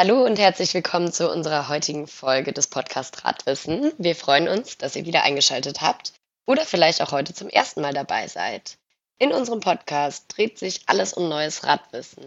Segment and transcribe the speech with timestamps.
[0.00, 3.92] hallo und herzlich willkommen zu unserer heutigen Folge des Podcast Radwissen.
[3.98, 6.14] Wir freuen uns, dass ihr wieder eingeschaltet habt
[6.46, 8.78] oder vielleicht auch heute zum ersten Mal dabei seid.
[9.18, 12.24] In unserem Podcast dreht sich alles um neues Radwissen.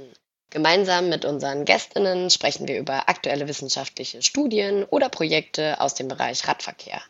[0.51, 6.47] Gemeinsam mit unseren Gästinnen sprechen wir über aktuelle wissenschaftliche Studien oder Projekte aus dem Bereich
[6.47, 7.01] Radverkehr.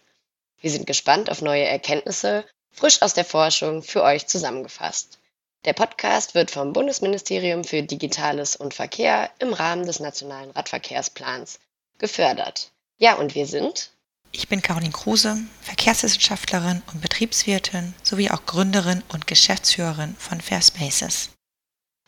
[0.62, 5.20] Wir sind gespannt auf neue Erkenntnisse, frisch aus der Forschung für euch zusammengefasst.
[5.66, 11.60] Der Podcast wird vom Bundesministerium für Digitales und Verkehr im Rahmen des Nationalen Radverkehrsplans
[11.98, 12.72] gefördert.
[12.98, 13.94] Ja, und wir sind
[14.36, 21.30] ich bin Caroline Kruse, Verkehrswissenschaftlerin und Betriebswirtin sowie auch Gründerin und Geschäftsführerin von Fair Spaces.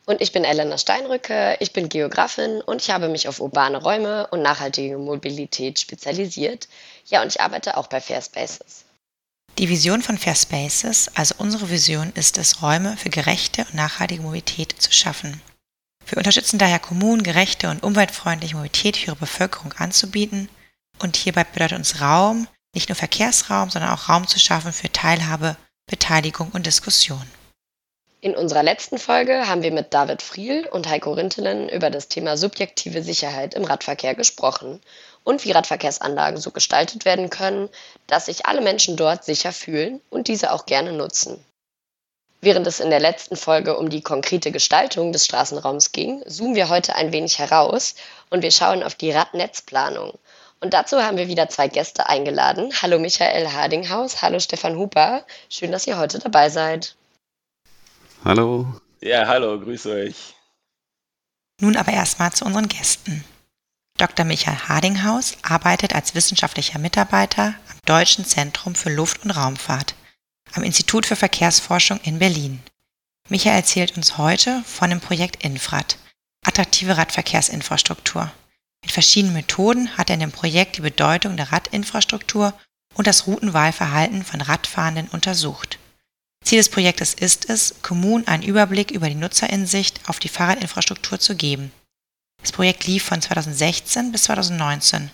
[0.07, 4.25] Und ich bin Elena Steinrücke, ich bin Geografin und ich habe mich auf urbane Räume
[4.27, 6.67] und nachhaltige Mobilität spezialisiert.
[7.05, 8.84] Ja, und ich arbeite auch bei Fair Spaces.
[9.57, 14.21] Die Vision von Fair Spaces, also unsere Vision, ist es, Räume für gerechte und nachhaltige
[14.21, 15.41] Mobilität zu schaffen.
[16.07, 20.49] Wir unterstützen daher Kommunen, gerechte und umweltfreundliche Mobilität für ihre Bevölkerung anzubieten–
[20.99, 25.55] und hierbei bedeutet uns Raum nicht nur Verkehrsraum, sondern auch Raum zu schaffen für Teilhabe,
[25.89, 27.25] Beteiligung und Diskussion.
[28.21, 32.37] In unserer letzten Folge haben wir mit David Friel und Heiko Rintelen über das Thema
[32.37, 34.81] subjektive Sicherheit im Radverkehr gesprochen
[35.25, 37.67] und wie Radverkehrsanlagen so gestaltet werden können,
[38.07, 41.43] dass sich alle Menschen dort sicher fühlen und diese auch gerne nutzen.
[42.39, 46.69] Während es in der letzten Folge um die konkrete Gestaltung des Straßenraums ging, zoomen wir
[46.69, 47.95] heute ein wenig heraus
[48.29, 50.17] und wir schauen auf die Radnetzplanung
[50.61, 52.71] und dazu haben wir wieder zwei Gäste eingeladen.
[52.81, 55.23] Hallo Michael Hardinghaus, hallo Stefan Huber.
[55.49, 56.95] Schön, dass ihr heute dabei seid.
[58.23, 58.65] Hallo.
[59.01, 60.35] Ja, hallo, grüße euch.
[61.61, 63.23] Nun aber erstmal zu unseren Gästen.
[63.97, 64.25] Dr.
[64.25, 69.95] Michael Hardinghaus arbeitet als wissenschaftlicher Mitarbeiter am Deutschen Zentrum für Luft- und Raumfahrt
[70.53, 72.61] am Institut für Verkehrsforschung in Berlin.
[73.29, 75.97] Michael erzählt uns heute von dem Projekt Infrat,
[76.45, 78.31] attraktive Radverkehrsinfrastruktur.
[78.81, 82.53] Mit verschiedenen Methoden hat er in dem Projekt die Bedeutung der Radinfrastruktur
[82.93, 85.79] und das Routenwahlverhalten von Radfahrenden untersucht.
[86.43, 91.35] Ziel des Projektes ist es, Kommunen einen Überblick über die Nutzerinsicht auf die Fahrradinfrastruktur zu
[91.35, 91.71] geben.
[92.45, 95.09] Das Projekt lief von 2016 bis 2019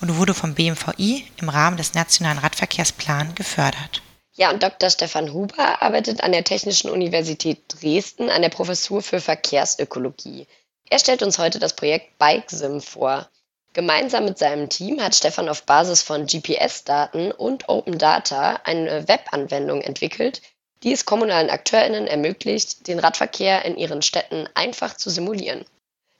[0.00, 4.02] und wurde vom BMVI im Rahmen des Nationalen Radverkehrsplan gefördert.
[4.36, 4.88] Ja, und Dr.
[4.88, 10.46] Stefan Huber arbeitet an der Technischen Universität Dresden an der Professur für Verkehrsökologie.
[10.88, 13.28] Er stellt uns heute das Projekt BikeSim vor.
[13.72, 19.80] Gemeinsam mit seinem Team hat Stefan auf Basis von GPS-Daten und Open Data eine Webanwendung
[19.80, 20.40] entwickelt,
[20.84, 25.64] die es kommunalen AkteurInnen ermöglicht, den Radverkehr in ihren Städten einfach zu simulieren.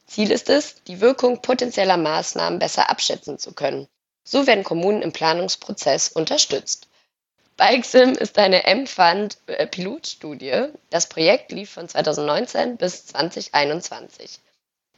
[0.07, 3.89] Ziel ist es, die Wirkung potenzieller Maßnahmen besser abschätzen zu können.
[4.25, 6.89] So werden Kommunen im Planungsprozess unterstützt.
[7.57, 10.69] BikeSim ist eine M-Fund-Pilotstudie.
[10.91, 14.41] Das Projekt lief von 2019 bis 2021.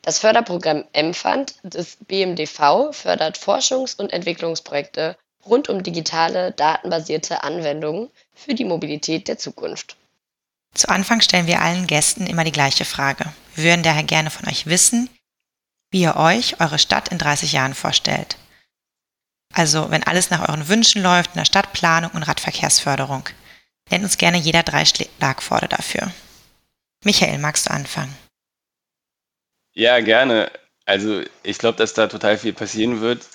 [0.03, 8.55] Das Förderprogramm mFund des BMDV fördert Forschungs- und Entwicklungsprojekte rund um digitale, datenbasierte Anwendungen für
[8.55, 9.97] die Mobilität der Zukunft.
[10.79, 13.25] Zu Anfang stellen wir allen Gästen immer die gleiche Frage.
[13.57, 15.11] Wir würden daher gerne von euch wissen,
[15.91, 18.39] wie ihr euch eure Stadt in 30 Jahren vorstellt.
[19.53, 23.29] Also, wenn alles nach euren Wünschen läuft in der Stadtplanung und Radverkehrsförderung.
[23.91, 26.13] Nennt uns gerne jeder drei Schlagworte dafür.
[27.03, 28.17] Michael, magst du anfangen?
[29.75, 30.49] Ja, gerne.
[30.85, 33.27] Also ich glaube, dass da total viel passieren wird.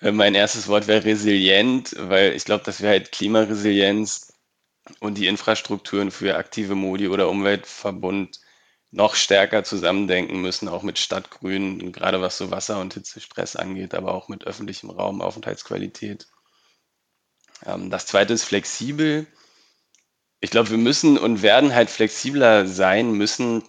[0.00, 4.29] Äh, mein erstes Wort wäre resilient, weil ich glaube, dass wir halt Klimaresilienz
[5.00, 8.40] und die Infrastrukturen für aktive Modi oder Umweltverbund
[8.90, 14.14] noch stärker zusammendenken müssen, auch mit Stadtgrün, gerade was so Wasser- und Hitzestress angeht, aber
[14.14, 16.26] auch mit öffentlichem Raum, Aufenthaltsqualität.
[17.64, 19.26] Ähm, das zweite ist flexibel.
[20.40, 23.62] Ich glaube, wir müssen und werden halt flexibler sein müssen,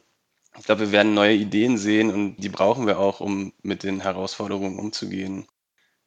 [0.57, 4.01] ich glaube, wir werden neue Ideen sehen und die brauchen wir auch, um mit den
[4.01, 5.47] Herausforderungen umzugehen.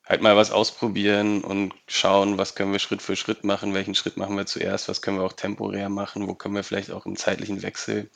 [0.06, 4.18] Halt mal was ausprobieren und schauen, was können wir Schritt für Schritt machen, welchen Schritt
[4.18, 7.16] machen wir zuerst, was können wir auch temporär machen, wo können wir vielleicht auch im
[7.16, 8.10] zeitlichen Wechsel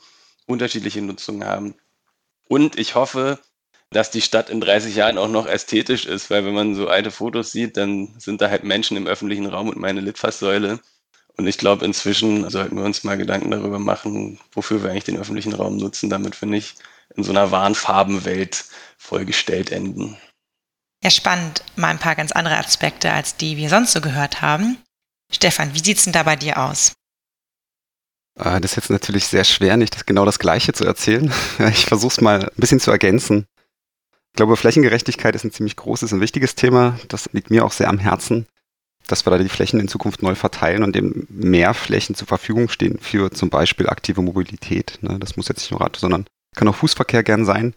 [0.46, 1.74] unterschiedliche Nutzungen haben.
[2.46, 3.38] Und ich hoffe,
[3.90, 7.10] dass die Stadt in 30 Jahren auch noch ästhetisch ist, weil wenn man so alte
[7.10, 10.80] Fotos sieht, dann sind da halt Menschen im öffentlichen Raum und meine Litfaßsäule.
[11.36, 15.18] Und ich glaube, inzwischen sollten wir uns mal Gedanken darüber machen, wofür wir eigentlich den
[15.18, 16.78] öffentlichen Raum nutzen, damit wir nicht
[17.16, 18.64] in so einer Warnfarbenwelt
[18.98, 20.18] vollgestellt enden.
[21.02, 21.62] Ja, spannend.
[21.76, 24.78] Mal ein paar ganz andere Aspekte, als die wir sonst so gehört haben.
[25.32, 26.92] Stefan, wie sieht es denn da bei dir aus?
[28.36, 31.32] Ah, das ist jetzt natürlich sehr schwer, nicht genau das Gleiche zu erzählen.
[31.70, 33.46] Ich versuche es mal ein bisschen zu ergänzen.
[34.32, 36.98] Ich glaube, Flächengerechtigkeit ist ein ziemlich großes und wichtiges Thema.
[37.08, 38.46] Das liegt mir auch sehr am Herzen
[39.08, 42.68] dass wir da die Flächen in Zukunft neu verteilen und dem mehr Flächen zur Verfügung
[42.68, 44.98] stehen für zum Beispiel aktive Mobilität.
[45.00, 45.18] Ne?
[45.18, 47.74] Das muss jetzt nicht nur Rad, sondern kann auch Fußverkehr gern sein.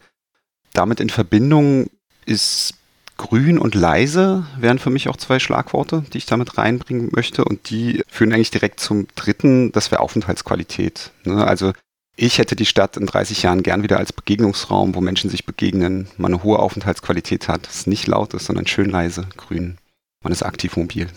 [0.73, 1.89] Damit in Verbindung
[2.25, 2.75] ist
[3.21, 7.45] grün und leise, wären für mich auch zwei Schlagworte, die ich damit reinbringen möchte.
[7.45, 11.11] Und die führen eigentlich direkt zum dritten, das wäre Aufenthaltsqualität.
[11.23, 11.45] Ne?
[11.45, 11.73] Also
[12.15, 16.07] ich hätte die Stadt in 30 Jahren gern wieder als Begegnungsraum, wo Menschen sich begegnen,
[16.17, 19.77] man eine hohe Aufenthaltsqualität hat, es nicht laut ist, sondern schön leise, grün.
[20.23, 21.07] Man ist aktiv mobil.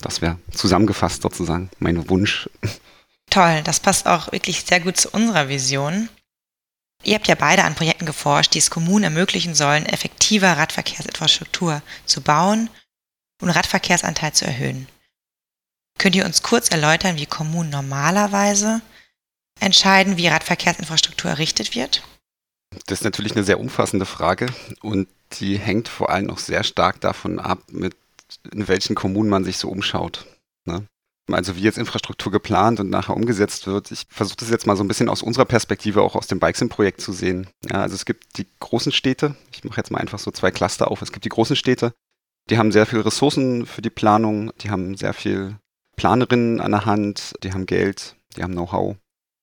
[0.00, 2.50] Das wäre zusammengefasst sozusagen mein Wunsch.
[3.30, 6.08] Toll, das passt auch wirklich sehr gut zu unserer Vision.
[7.04, 12.20] Ihr habt ja beide an Projekten geforscht, die es Kommunen ermöglichen sollen, effektiver Radverkehrsinfrastruktur zu
[12.20, 12.70] bauen
[13.40, 14.86] und Radverkehrsanteil zu erhöhen.
[15.98, 18.80] Könnt ihr uns kurz erläutern, wie Kommunen normalerweise
[19.60, 22.02] entscheiden, wie Radverkehrsinfrastruktur errichtet wird?
[22.86, 24.46] Das ist natürlich eine sehr umfassende Frage
[24.80, 27.96] und die hängt vor allem noch sehr stark davon ab, mit
[28.50, 30.26] in welchen Kommunen man sich so umschaut.
[30.64, 30.86] Ne?
[31.30, 33.92] Also wie jetzt Infrastruktur geplant und nachher umgesetzt wird.
[33.92, 37.00] Ich versuche das jetzt mal so ein bisschen aus unserer Perspektive, auch aus dem Bikesim-Projekt
[37.00, 37.46] zu sehen.
[37.70, 40.90] Ja, also es gibt die großen Städte, ich mache jetzt mal einfach so zwei Cluster
[40.90, 41.00] auf.
[41.00, 41.94] Es gibt die großen Städte,
[42.50, 45.56] die haben sehr viele Ressourcen für die Planung, die haben sehr viel
[45.96, 48.96] Planerinnen an der Hand, die haben Geld, die haben Know-how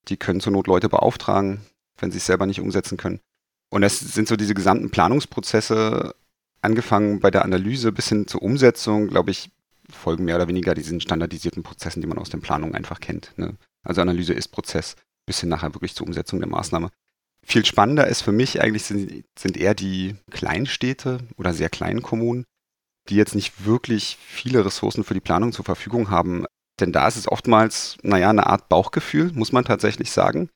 [0.09, 1.61] die können zur Not Leute beauftragen,
[1.97, 3.19] wenn sie es selber nicht umsetzen können.
[3.69, 6.15] Und das sind so diese gesamten Planungsprozesse,
[6.61, 9.51] angefangen bei der Analyse bis hin zur Umsetzung, glaube ich,
[9.91, 13.33] folgen mehr oder weniger diesen standardisierten Prozessen, die man aus den Planungen einfach kennt.
[13.37, 13.55] Ne?
[13.83, 14.95] Also Analyse ist Prozess,
[15.25, 16.89] bis hin nachher wirklich zur Umsetzung der Maßnahme.
[17.45, 22.45] Viel spannender ist für mich eigentlich sind, sind eher die Kleinstädte oder sehr kleinen Kommunen,
[23.09, 26.45] die jetzt nicht wirklich viele Ressourcen für die Planung zur Verfügung haben,
[26.79, 30.49] denn da ist es oftmals, naja, eine Art Bauchgefühl, muss man tatsächlich sagen.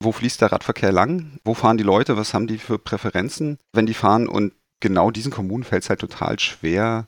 [0.00, 1.38] Wo fließt der Radverkehr lang?
[1.44, 2.16] Wo fahren die Leute?
[2.16, 4.28] Was haben die für Präferenzen, wenn die fahren?
[4.28, 7.06] Und genau diesen Kommunen fällt es halt total schwer,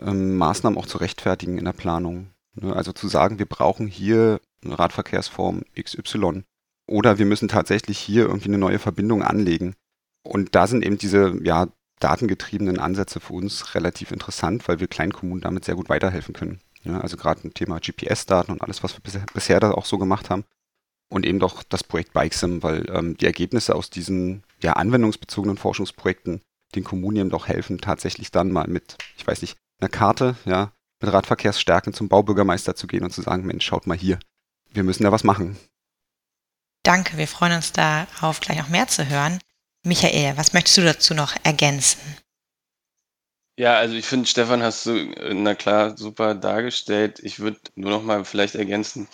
[0.00, 2.30] ähm, Maßnahmen auch zu rechtfertigen in der Planung.
[2.54, 2.74] Ne?
[2.74, 6.44] Also zu sagen, wir brauchen hier eine Radverkehrsform XY
[6.86, 9.74] oder wir müssen tatsächlich hier irgendwie eine neue Verbindung anlegen.
[10.22, 11.68] Und da sind eben diese ja,
[12.00, 16.60] datengetriebenen Ansätze für uns relativ interessant, weil wir Kleinkommunen damit sehr gut weiterhelfen können.
[16.84, 20.30] Ja, also gerade ein Thema GPS-Daten und alles, was wir bisher, da auch so gemacht
[20.30, 20.44] haben.
[21.08, 26.40] Und eben doch das Projekt Bikesim, weil ähm, die Ergebnisse aus diesen ja, anwendungsbezogenen Forschungsprojekten
[26.74, 30.72] den Kommunen eben doch helfen, tatsächlich dann mal mit, ich weiß nicht, einer Karte, ja,
[31.00, 34.18] mit Radverkehrsstärken zum Baubürgermeister zu gehen und zu sagen, Mensch, schaut mal hier,
[34.70, 35.58] wir müssen da was machen.
[36.84, 39.38] Danke, wir freuen uns darauf, gleich noch mehr zu hören.
[39.84, 42.00] Michael, was möchtest du dazu noch ergänzen?
[43.58, 47.20] Ja, also ich finde, Stefan hast du, äh, na klar, super dargestellt.
[47.20, 49.08] Ich würde nur noch mal vielleicht ergänzen,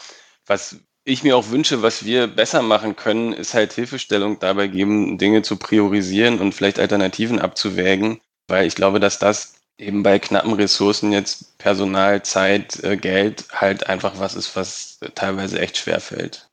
[0.47, 5.17] was ich mir auch wünsche, was wir besser machen können, ist halt Hilfestellung dabei geben,
[5.19, 10.53] Dinge zu priorisieren und vielleicht Alternativen abzuwägen, weil ich glaube, dass das eben bei knappen
[10.55, 16.49] Ressourcen jetzt Personal, Zeit, äh, Geld halt einfach was ist, was teilweise echt schwer fällt.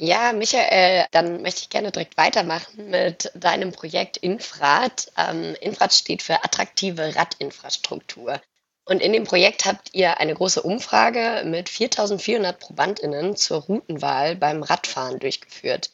[0.00, 5.10] Ja, Michael, dann möchte ich gerne direkt weitermachen mit deinem Projekt Infrat.
[5.16, 8.40] Ähm, Infrat steht für attraktive Radinfrastruktur.
[8.84, 14.62] Und in dem Projekt habt ihr eine große Umfrage mit 4400 ProbandInnen zur Routenwahl beim
[14.62, 15.90] Radfahren durchgeführt.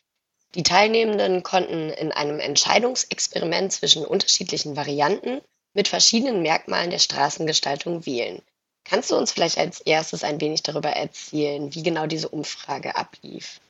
[0.55, 5.41] Die Teilnehmenden konnten in einem Entscheidungsexperiment zwischen unterschiedlichen Varianten
[5.75, 8.41] mit verschiedenen Merkmalen der Straßengestaltung wählen.
[8.85, 13.61] Kannst du uns vielleicht als erstes ein wenig darüber erzählen, wie genau diese Umfrage ablief?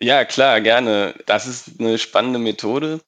[0.00, 1.14] Ja, klar, gerne.
[1.26, 3.00] Das ist eine spannende Methode.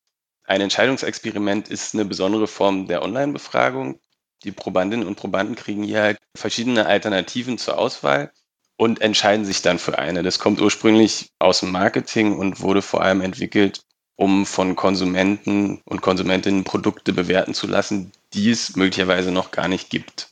[0.45, 4.01] Ein Entscheidungsexperiment ist eine besondere Form der Online-Befragung.
[4.45, 8.33] Die Probandinnen und Probanden kriegen hier halt verschiedene Alternativen zur Auswahl
[8.77, 10.23] und entscheiden sich dann für eine.
[10.23, 13.83] Das kommt ursprünglich aus dem Marketing und wurde vor allem entwickelt,
[14.17, 19.91] um von Konsumenten und Konsumentinnen Produkte bewerten zu lassen, die es möglicherweise noch gar nicht
[19.91, 20.29] gibt.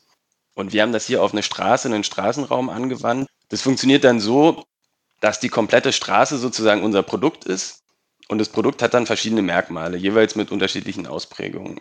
[0.54, 3.28] Und wir haben das hier auf eine Straße, einen Straßenraum angewandt.
[3.49, 4.64] Das funktioniert dann so,
[5.20, 7.80] dass die komplette Straße sozusagen unser Produkt ist
[8.30, 11.80] und das Produkt hat dann verschiedene Merkmale, jeweils mit unterschiedlichen Ausprägungen.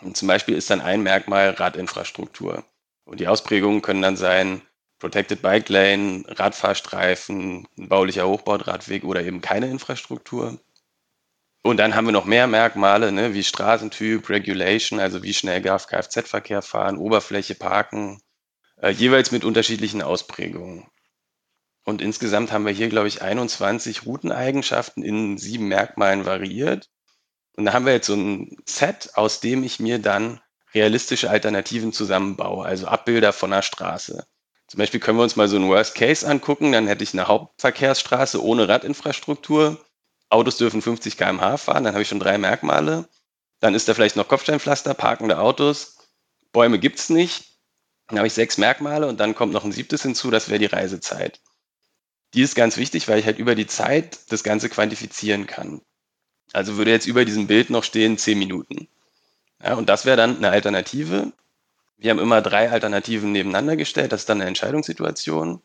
[0.00, 2.64] Und zum Beispiel ist dann ein Merkmal Radinfrastruktur.
[3.04, 4.62] Und die Ausprägungen können dann sein
[4.98, 10.58] Protected Bike Lane, Radfahrstreifen, ein baulicher Hochbauradweg oder eben keine Infrastruktur.
[11.62, 15.86] Und dann haben wir noch mehr Merkmale, ne, wie Straßentyp, Regulation, also wie schnell darf
[15.86, 18.20] Kfz-Verkehr fahren, Oberfläche, Parken,
[18.80, 20.86] äh, jeweils mit unterschiedlichen Ausprägungen.
[21.84, 26.90] Und insgesamt haben wir hier, glaube ich, 21 Routeneigenschaften in sieben Merkmalen variiert.
[27.56, 30.40] Und da haben wir jetzt so ein Set, aus dem ich mir dann
[30.74, 34.26] realistische Alternativen zusammenbaue, also Abbilder von einer Straße.
[34.66, 37.26] Zum Beispiel können wir uns mal so einen Worst Case angucken, dann hätte ich eine
[37.26, 39.82] Hauptverkehrsstraße ohne Radinfrastruktur.
[40.30, 43.08] Autos dürfen 50 km/h fahren, dann habe ich schon drei Merkmale.
[43.60, 45.96] Dann ist da vielleicht noch Kopfsteinpflaster, parkende Autos.
[46.52, 47.58] Bäume gibt es nicht.
[48.06, 50.66] Dann habe ich sechs Merkmale und dann kommt noch ein siebtes hinzu, das wäre die
[50.66, 51.40] Reisezeit.
[52.34, 55.80] Die ist ganz wichtig, weil ich halt über die Zeit das Ganze quantifizieren kann.
[56.52, 58.88] Also würde jetzt über diesem Bild noch stehen 10 Minuten.
[59.62, 61.32] Ja, und das wäre dann eine Alternative.
[61.96, 64.12] Wir haben immer drei Alternativen nebeneinander gestellt.
[64.12, 65.62] Das ist dann eine Entscheidungssituation.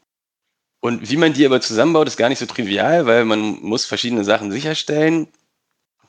[0.83, 4.25] Und wie man die aber zusammenbaut, ist gar nicht so trivial, weil man muss verschiedene
[4.25, 5.29] Sachen sicherstellen,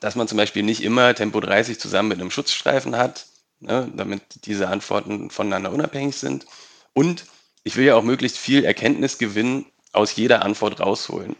[0.01, 3.25] dass man zum Beispiel nicht immer Tempo 30 zusammen mit einem Schutzstreifen hat,
[3.61, 6.45] ne, damit diese Antworten voneinander unabhängig sind.
[6.91, 7.23] Und
[7.63, 11.37] ich will ja auch möglichst viel Erkenntnisgewinn aus jeder Antwort rausholen.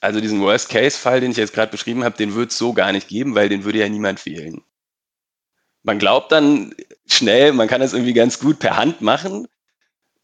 [0.00, 3.08] Also diesen Worst-Case-Fall, den ich jetzt gerade beschrieben habe, den wird es so gar nicht
[3.08, 4.62] geben, weil den würde ja niemand wählen.
[5.82, 6.76] Man glaubt dann
[7.08, 9.48] schnell, man kann das irgendwie ganz gut per Hand machen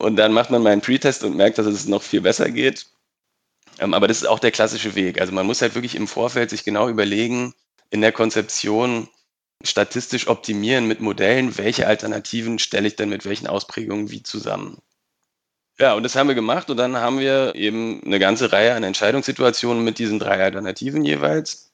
[0.02, 2.86] und dann macht man mal einen Pre-Test und merkt, dass es noch viel besser geht.
[3.78, 5.20] Ähm, aber das ist auch der klassische Weg.
[5.20, 7.54] Also man muss halt wirklich im Vorfeld sich genau überlegen,
[7.90, 9.08] in der Konzeption
[9.62, 14.82] statistisch optimieren mit Modellen, welche Alternativen stelle ich denn mit welchen Ausprägungen wie zusammen.
[15.78, 18.82] Ja, und das haben wir gemacht und dann haben wir eben eine ganze Reihe an
[18.82, 21.72] Entscheidungssituationen mit diesen drei Alternativen jeweils.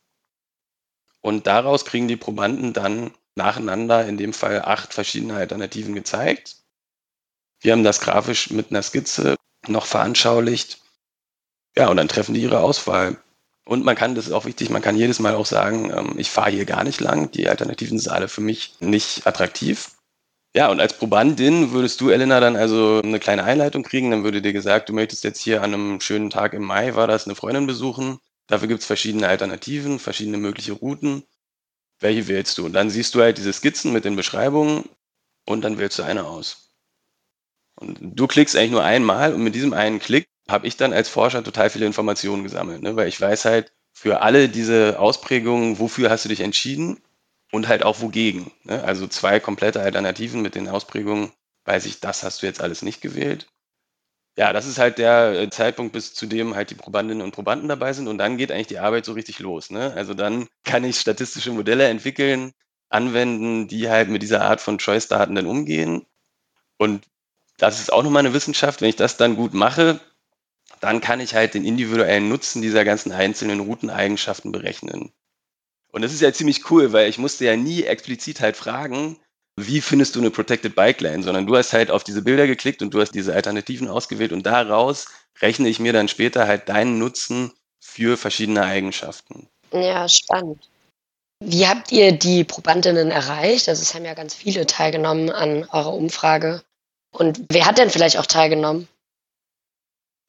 [1.22, 6.56] Und daraus kriegen die Probanden dann nacheinander, in dem Fall acht verschiedene Alternativen gezeigt.
[7.60, 9.36] Wir haben das grafisch mit einer Skizze
[9.66, 10.80] noch veranschaulicht.
[11.76, 13.18] Ja, und dann treffen die ihre Auswahl.
[13.64, 16.30] Und man kann, das ist auch wichtig, man kann jedes Mal auch sagen, ähm, ich
[16.30, 17.30] fahre hier gar nicht lang.
[17.32, 19.90] Die Alternativen sind alle für mich nicht attraktiv.
[20.54, 24.10] Ja, und als Probandin würdest du, Elena, dann also eine kleine Einleitung kriegen.
[24.10, 27.06] Dann würde dir gesagt, du möchtest jetzt hier an einem schönen Tag im Mai, war
[27.06, 28.18] das, eine Freundin besuchen.
[28.46, 31.22] Dafür gibt es verschiedene Alternativen, verschiedene mögliche Routen.
[32.00, 32.64] Welche wählst du?
[32.64, 34.88] Und dann siehst du halt diese Skizzen mit den Beschreibungen
[35.44, 36.67] und dann wählst du eine aus.
[37.78, 41.08] Und du klickst eigentlich nur einmal und mit diesem einen Klick habe ich dann als
[41.08, 42.96] Forscher total viele Informationen gesammelt, ne?
[42.96, 47.00] weil ich weiß halt für alle diese Ausprägungen, wofür hast du dich entschieden
[47.52, 48.50] und halt auch wogegen.
[48.64, 48.82] Ne?
[48.82, 51.32] Also zwei komplette Alternativen mit den Ausprägungen,
[51.66, 53.46] weiß ich, das hast du jetzt alles nicht gewählt.
[54.36, 57.68] Ja, das ist halt der äh, Zeitpunkt, bis zu dem halt die Probandinnen und Probanden
[57.68, 59.70] dabei sind und dann geht eigentlich die Arbeit so richtig los.
[59.70, 59.92] Ne?
[59.94, 62.52] Also dann kann ich statistische Modelle entwickeln,
[62.88, 66.06] anwenden, die halt mit dieser Art von Choice-Daten dann umgehen.
[66.78, 67.04] Und
[67.58, 68.80] das ist auch nochmal eine Wissenschaft.
[68.80, 70.00] Wenn ich das dann gut mache,
[70.80, 75.12] dann kann ich halt den individuellen Nutzen dieser ganzen einzelnen Routeneigenschaften berechnen.
[75.90, 79.18] Und das ist ja ziemlich cool, weil ich musste ja nie explizit halt fragen,
[79.56, 82.80] wie findest du eine Protected Bike Lane, sondern du hast halt auf diese Bilder geklickt
[82.80, 85.08] und du hast diese Alternativen ausgewählt und daraus
[85.40, 89.48] rechne ich mir dann später halt deinen Nutzen für verschiedene Eigenschaften.
[89.72, 90.68] Ja, spannend.
[91.40, 93.68] Wie habt ihr die Probandinnen erreicht?
[93.68, 96.62] Also es haben ja ganz viele teilgenommen an eurer Umfrage.
[97.18, 98.88] Und wer hat denn vielleicht auch teilgenommen?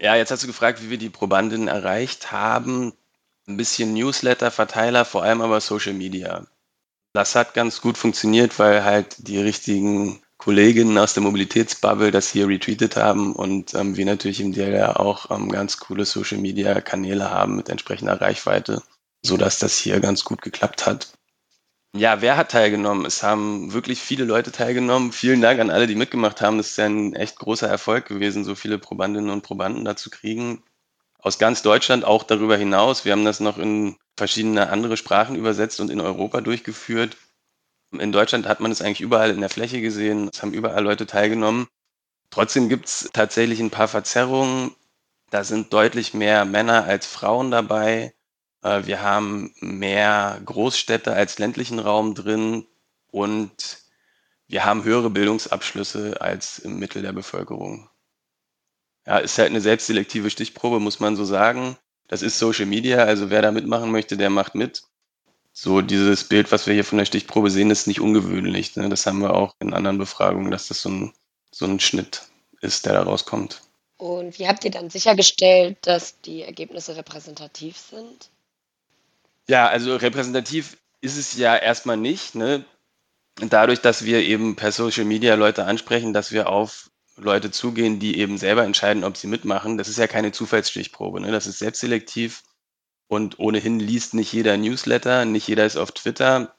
[0.01, 2.93] Ja, jetzt hast du gefragt, wie wir die Probandinnen erreicht haben.
[3.47, 6.47] Ein bisschen Newsletter, Verteiler, vor allem aber Social Media.
[7.13, 12.47] Das hat ganz gut funktioniert, weil halt die richtigen Kolleginnen aus der Mobilitätsbubble das hier
[12.47, 17.29] retweetet haben und ähm, wir natürlich im DLR auch ähm, ganz coole Social Media Kanäle
[17.29, 18.81] haben mit entsprechender Reichweite,
[19.21, 21.11] sodass das hier ganz gut geklappt hat.
[21.95, 23.05] Ja, wer hat teilgenommen?
[23.05, 25.11] Es haben wirklich viele Leute teilgenommen.
[25.11, 26.57] Vielen Dank an alle, die mitgemacht haben.
[26.57, 30.09] Das ist ja ein echt großer Erfolg gewesen, so viele Probandinnen und Probanden da zu
[30.11, 30.63] kriegen.
[31.19, 33.05] Aus ganz Deutschland, auch darüber hinaus.
[33.05, 37.17] Wir haben das noch in verschiedene andere Sprachen übersetzt und in Europa durchgeführt.
[37.97, 40.29] In Deutschland hat man es eigentlich überall in der Fläche gesehen.
[40.33, 41.67] Es haben überall Leute teilgenommen.
[42.31, 44.75] Trotzdem gibt es tatsächlich ein paar Verzerrungen.
[45.31, 48.13] Da sind deutlich mehr Männer als Frauen dabei.
[48.63, 52.65] Äh, wir haben mehr Großstädte als ländlichen Raum drin
[53.11, 53.79] und
[54.47, 57.89] wir haben höhere Bildungsabschlüsse als im Mittel der Bevölkerung.
[59.05, 61.77] Ja, ist halt eine selbstselektive Stichprobe, muss man so sagen.
[62.07, 64.83] Das ist Social Media, also wer da mitmachen möchte, der macht mit.
[65.51, 68.75] So dieses Bild, was wir hier von der Stichprobe sehen, ist nicht ungewöhnlich.
[68.75, 68.89] Ne?
[68.89, 71.13] Das haben wir auch in anderen Befragungen, dass das so ein,
[71.51, 72.23] so ein Schnitt
[72.61, 73.61] ist, der da rauskommt.
[73.97, 78.29] Und wie habt ihr dann sichergestellt, dass die Ergebnisse repräsentativ sind?
[79.49, 82.35] Ja, also repräsentativ ist es ja erstmal nicht.
[82.35, 82.63] Ne?
[83.37, 88.19] Dadurch, dass wir eben per Social Media Leute ansprechen, dass wir auf Leute zugehen, die
[88.19, 89.79] eben selber entscheiden, ob sie mitmachen.
[89.79, 91.19] Das ist ja keine Zufallsstichprobe.
[91.19, 91.31] Ne?
[91.31, 92.43] Das ist selbstselektiv
[93.07, 96.53] und ohnehin liest nicht jeder Newsletter, nicht jeder ist auf Twitter.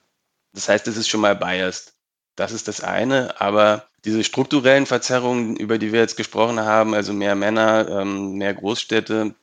[0.53, 1.95] Das heißt, es ist schon mal biased.
[2.35, 3.41] Das ist das eine.
[3.41, 8.53] Aber diese strukturellen Verzerrungen, über die wir jetzt gesprochen haben, also mehr Männer, ähm, mehr
[8.53, 9.37] Großstädte,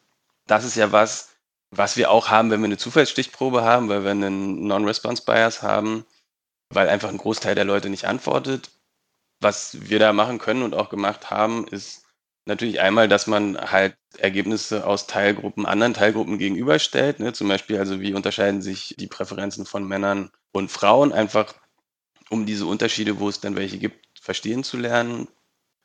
[0.48, 1.37] das ist ja was,
[1.72, 6.06] was wir auch haben, wenn wir eine Zufallsstichprobe haben, weil wir einen Non-Response-Bias haben,
[6.70, 8.72] weil einfach ein Großteil der Leute nicht antwortet.
[9.40, 12.04] Was wir da machen können und auch gemacht haben, ist
[12.46, 17.20] natürlich einmal, dass man halt Ergebnisse aus Teilgruppen anderen Teilgruppen gegenüberstellt.
[17.20, 17.34] Ne?
[17.34, 21.54] Zum Beispiel, also wie unterscheiden sich die Präferenzen von Männern und Frauen, einfach
[22.30, 25.28] um diese Unterschiede, wo es dann welche gibt, verstehen zu lernen.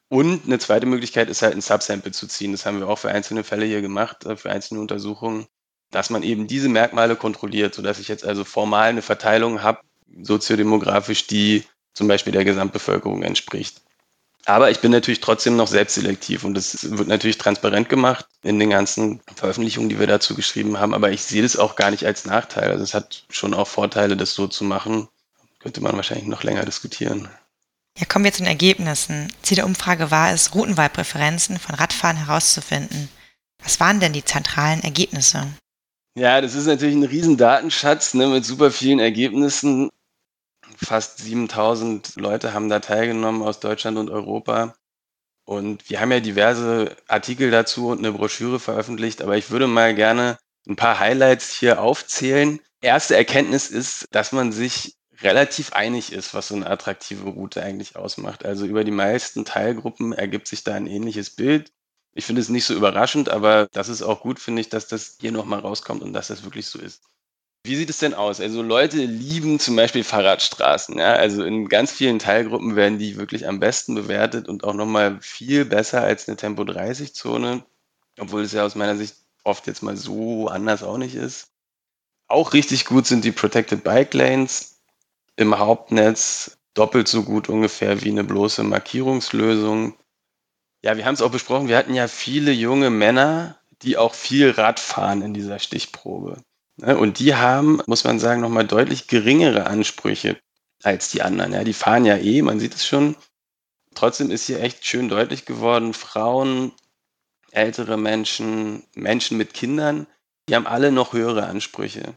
[0.09, 2.53] Und eine zweite Möglichkeit ist halt ein Subsample zu ziehen.
[2.53, 5.47] Das haben wir auch für einzelne Fälle hier gemacht, äh, für einzelne Untersuchungen
[5.93, 9.81] dass man eben diese Merkmale kontrolliert, sodass ich jetzt also formal eine Verteilung habe,
[10.23, 13.81] soziodemografisch, die zum Beispiel der Gesamtbevölkerung entspricht.
[14.45, 18.71] Aber ich bin natürlich trotzdem noch selbstselektiv und das wird natürlich transparent gemacht in den
[18.71, 20.95] ganzen Veröffentlichungen, die wir dazu geschrieben haben.
[20.95, 22.71] Aber ich sehe das auch gar nicht als Nachteil.
[22.71, 25.09] Also es hat schon auch Vorteile, das so zu machen.
[25.61, 27.29] Könnte man wahrscheinlich noch länger diskutieren.
[27.97, 29.33] Ja, kommen wir zu den Ergebnissen.
[29.43, 33.11] Ziel der Umfrage war es, Routenwahlpräferenzen von Radfahren herauszufinden.
[33.63, 35.47] Was waren denn die zentralen Ergebnisse?
[36.15, 39.89] Ja, das ist natürlich ein riesen Datenschatz ne, mit super vielen Ergebnissen.
[40.77, 44.75] Fast 7000 Leute haben da teilgenommen aus Deutschland und Europa.
[45.45, 49.95] Und wir haben ja diverse Artikel dazu und eine Broschüre veröffentlicht, aber ich würde mal
[49.95, 50.39] gerne
[50.69, 52.61] ein paar Highlights hier aufzählen.
[52.83, 57.97] Erste Erkenntnis ist, dass man sich relativ einig ist, was so eine attraktive Route eigentlich
[57.97, 58.45] ausmacht.
[58.45, 61.73] Also über die meisten Teilgruppen ergibt sich da ein ähnliches Bild.
[62.15, 65.17] Ich finde es nicht so überraschend, aber das ist auch gut, finde ich, dass das
[65.21, 67.03] hier nochmal rauskommt und dass das wirklich so ist.
[67.65, 68.41] Wie sieht es denn aus?
[68.41, 70.99] Also Leute lieben zum Beispiel Fahrradstraßen.
[70.99, 71.13] Ja?
[71.13, 75.65] Also in ganz vielen Teilgruppen werden die wirklich am besten bewertet und auch nochmal viel
[75.65, 77.65] besser als eine Tempo-30-Zone,
[78.19, 81.49] obwohl es ja aus meiner Sicht oft jetzt mal so anders auch nicht ist.
[82.27, 84.81] Auch richtig gut sind die Protected Bike Lanes
[85.37, 89.95] im Hauptnetz, doppelt so gut ungefähr wie eine bloße Markierungslösung.
[90.83, 94.51] Ja, wir haben es auch besprochen, wir hatten ja viele junge Männer, die auch viel
[94.51, 96.43] Rad fahren in dieser Stichprobe.
[96.77, 96.97] Ne?
[96.97, 100.39] Und die haben, muss man sagen, nochmal deutlich geringere Ansprüche
[100.83, 101.53] als die anderen.
[101.53, 103.17] Ja, die fahren ja eh, man sieht es schon.
[103.95, 106.73] Trotzdem ist hier echt schön deutlich geworden, Frauen,
[107.51, 110.07] ältere Menschen, Menschen mit Kindern,
[110.49, 112.15] die haben alle noch höhere Ansprüche.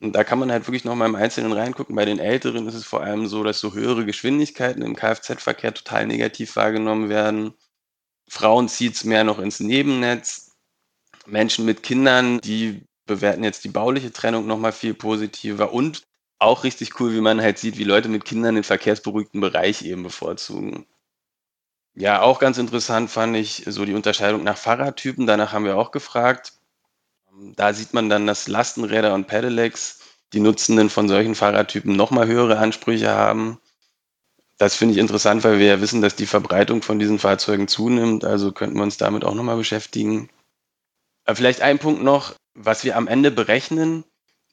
[0.00, 1.96] Und da kann man halt wirklich nochmal im Einzelnen reingucken.
[1.96, 6.06] Bei den Älteren ist es vor allem so, dass so höhere Geschwindigkeiten im Kfz-Verkehr total
[6.06, 7.54] negativ wahrgenommen werden.
[8.28, 10.52] Frauen zieht es mehr noch ins Nebennetz.
[11.26, 16.02] Menschen mit Kindern, die bewerten jetzt die bauliche Trennung nochmal viel positiver und
[16.38, 20.02] auch richtig cool, wie man halt sieht, wie Leute mit Kindern den verkehrsberuhigten Bereich eben
[20.02, 20.86] bevorzugen.
[21.94, 25.26] Ja, auch ganz interessant fand ich so die Unterscheidung nach Fahrradtypen.
[25.26, 26.52] Danach haben wir auch gefragt.
[27.56, 30.00] Da sieht man dann, dass Lastenräder und Pedelecs,
[30.32, 33.58] die Nutzenden von solchen Fahrradtypen, nochmal höhere Ansprüche haben.
[34.58, 38.24] Das finde ich interessant, weil wir ja wissen, dass die Verbreitung von diesen Fahrzeugen zunimmt.
[38.24, 40.30] Also könnten wir uns damit auch nochmal beschäftigen.
[41.24, 44.04] Aber vielleicht ein Punkt noch, was wir am Ende berechnen,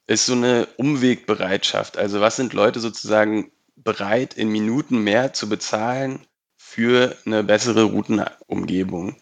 [0.07, 1.97] ist so eine Umwegbereitschaft.
[1.97, 6.25] Also was sind Leute sozusagen bereit, in Minuten mehr zu bezahlen
[6.57, 9.15] für eine bessere Routenumgebung?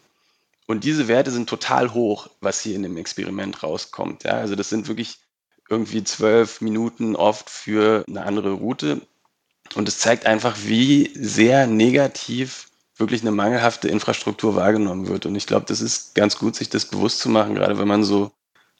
[0.65, 4.24] Und diese Werte sind total hoch, was hier in dem Experiment rauskommt.
[4.24, 5.20] Ja, also das sind wirklich
[5.70, 9.02] irgendwie zwölf Minuten oft für eine andere Route.
[9.75, 15.25] Und es zeigt einfach, wie sehr negativ wirklich eine mangelhafte Infrastruktur wahrgenommen wird.
[15.25, 18.03] Und ich glaube, das ist ganz gut, sich das bewusst zu machen, gerade wenn man
[18.03, 18.31] so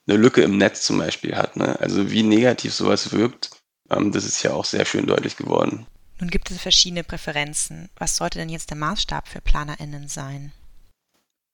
[0.08, 1.58] eine Lücke im Netz zum Beispiel hat.
[1.58, 1.80] Ne?
[1.80, 3.51] Also wie negativ sowas wirkt,
[3.89, 5.86] ähm, das ist ja auch sehr schön deutlich geworden.
[6.19, 7.89] Nun gibt es verschiedene Präferenzen.
[7.97, 10.51] Was sollte denn jetzt der Maßstab für PlanerInnen sein?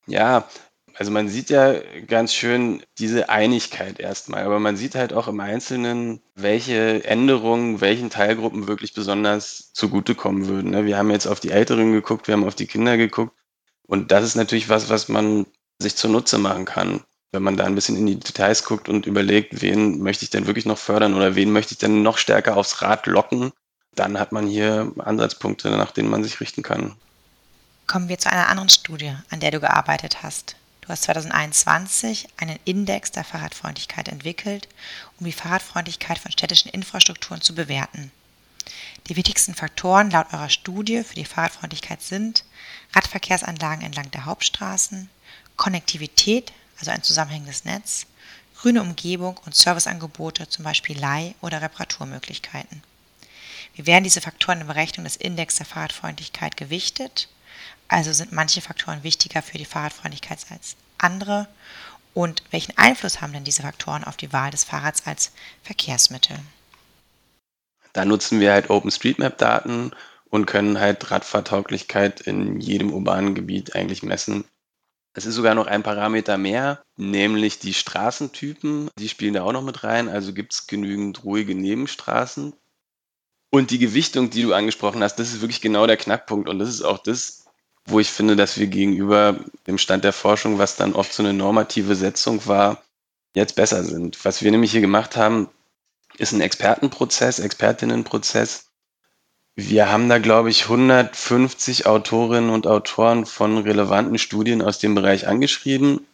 [0.07, 0.47] Ja,
[0.97, 1.75] also man sieht ja
[2.07, 8.09] ganz schön diese Einigkeit erstmal, aber man sieht halt auch im Einzelnen, welche Änderungen welchen
[8.09, 10.71] Teilgruppen wirklich besonders zugutekommen würden.
[10.71, 10.85] Ne?
[10.85, 13.35] Wir haben jetzt auf die Älteren geguckt, wir haben auf die Kinder geguckt
[13.85, 15.45] und das ist natürlich was, was man
[15.79, 17.01] sich zunutze machen kann.
[17.31, 20.47] Wenn man da ein bisschen in die Details guckt und überlegt, wen möchte ich denn
[20.47, 23.51] wirklich noch fördern oder wen möchte ich denn noch stärker aufs Rad locken,
[23.93, 26.95] dann hat man hier Ansatzpunkte, nach denen man sich richten kann.
[27.85, 30.55] Kommen wir zu einer anderen Studie, an der du gearbeitet hast.
[30.87, 34.69] Du hast 2021 einen Index der Fahrradfreundlichkeit entwickelt,
[35.19, 38.09] um die Fahrradfreundlichkeit von städtischen Infrastrukturen zu bewerten.
[39.07, 42.45] Die wichtigsten Faktoren laut eurer Studie für die Fahrradfreundlichkeit sind
[42.93, 45.09] Radverkehrsanlagen entlang der Hauptstraßen,
[45.57, 48.05] Konnektivität, also ein zusammenhängendes Netz,
[48.57, 52.81] grüne Umgebung und Serviceangebote, zum Beispiel Leih- oder Reparaturmöglichkeiten.
[53.75, 57.27] Wie werden diese Faktoren in der Berechnung des Index der Fahrradfreundlichkeit gewichtet
[57.87, 61.47] also sind manche Faktoren wichtiger für die Fahrradfreundlichkeit als andere?
[62.13, 65.31] Und welchen Einfluss haben denn diese Faktoren auf die Wahl des Fahrrads als
[65.63, 66.37] Verkehrsmittel?
[67.93, 69.91] Da nutzen wir halt OpenStreetMap-Daten
[70.29, 74.45] und können halt Radfahrtauglichkeit in jedem urbanen Gebiet eigentlich messen.
[75.13, 78.91] Es ist sogar noch ein Parameter mehr, nämlich die Straßentypen.
[78.99, 80.09] Die spielen da auch noch mit rein.
[80.09, 82.53] Also gibt es genügend ruhige Nebenstraßen.
[83.49, 86.47] Und die Gewichtung, die du angesprochen hast, das ist wirklich genau der Knackpunkt.
[86.47, 87.46] Und das ist auch das,
[87.87, 91.33] wo ich finde, dass wir gegenüber dem Stand der Forschung, was dann oft so eine
[91.33, 92.83] normative Setzung war,
[93.33, 94.23] jetzt besser sind.
[94.25, 95.49] Was wir nämlich hier gemacht haben,
[96.17, 98.65] ist ein Expertenprozess, Expertinnenprozess.
[99.55, 105.27] Wir haben da, glaube ich, 150 Autorinnen und Autoren von relevanten Studien aus dem Bereich
[105.27, 106.05] angeschrieben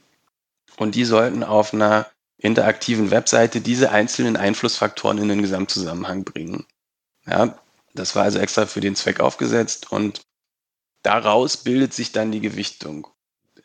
[0.77, 2.07] und die sollten auf einer
[2.38, 6.65] interaktiven Webseite diese einzelnen Einflussfaktoren in den Gesamtzusammenhang bringen.
[7.25, 7.57] Ja,
[7.93, 10.21] das war also extra für den Zweck aufgesetzt und
[11.04, 13.08] daraus bildet sich dann die Gewichtung.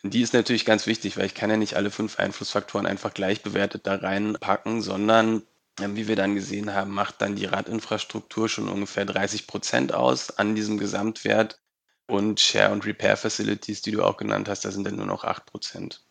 [0.03, 3.43] Die ist natürlich ganz wichtig, weil ich kann ja nicht alle fünf Einflussfaktoren einfach gleich
[3.43, 5.43] bewertet da reinpacken, sondern
[5.81, 10.55] wie wir dann gesehen haben, macht dann die Radinfrastruktur schon ungefähr 30 Prozent aus an
[10.55, 11.61] diesem Gesamtwert
[12.07, 15.47] und Share- und Repair-Facilities, die du auch genannt hast, da sind dann nur noch 8
[15.47, 16.05] Prozent.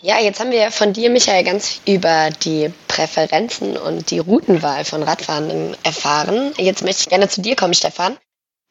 [0.00, 5.02] Ja, jetzt haben wir von dir, Michael, ganz über die Präferenzen und die Routenwahl von
[5.02, 6.54] Radfahrenden erfahren.
[6.56, 8.16] Jetzt möchte ich gerne zu dir kommen, Stefan.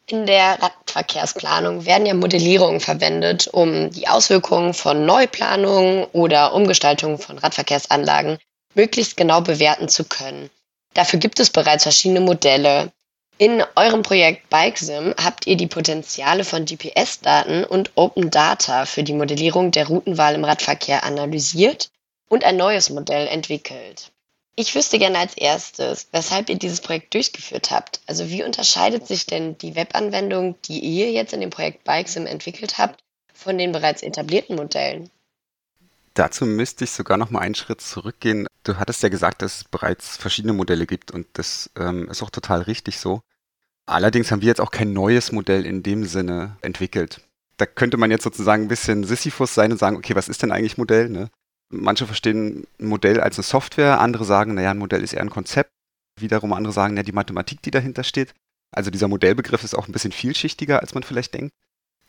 [0.09, 7.37] In der Radverkehrsplanung werden ja Modellierungen verwendet, um die Auswirkungen von Neuplanungen oder Umgestaltungen von
[7.37, 8.37] Radverkehrsanlagen
[8.73, 10.49] möglichst genau bewerten zu können.
[10.93, 12.93] Dafür gibt es bereits verschiedene Modelle.
[13.39, 19.13] In eurem Projekt BikeSim habt ihr die Potenziale von GPS-Daten und Open Data für die
[19.13, 21.91] Modellierung der Routenwahl im Radverkehr analysiert
[22.29, 24.11] und ein neues Modell entwickelt.
[24.55, 28.01] Ich wüsste gerne als erstes, weshalb ihr dieses Projekt durchgeführt habt.
[28.07, 32.79] Also wie unterscheidet sich denn die Webanwendung, die ihr jetzt in dem Projekt BikeSim entwickelt
[32.79, 33.03] habt,
[33.35, 35.11] von den bereits etablierten Modellen?
[36.17, 38.47] Dazu müsste ich sogar noch mal einen Schritt zurückgehen.
[38.63, 42.31] Du hattest ja gesagt, dass es bereits verschiedene Modelle gibt und das ähm, ist auch
[42.31, 43.21] total richtig so.
[43.85, 47.21] Allerdings haben wir jetzt auch kein neues Modell in dem Sinne entwickelt.
[47.57, 50.51] Da könnte man jetzt sozusagen ein bisschen Sisyphus sein und sagen, okay, was ist denn
[50.51, 51.07] eigentlich Modell?
[51.09, 51.29] Ne?
[51.69, 55.29] Manche verstehen ein Modell als eine Software, andere sagen, naja, ein Modell ist eher ein
[55.29, 55.69] Konzept.
[56.19, 58.33] Wiederum andere sagen, ja, die Mathematik, die dahinter steht.
[58.71, 61.53] Also dieser Modellbegriff ist auch ein bisschen vielschichtiger, als man vielleicht denkt.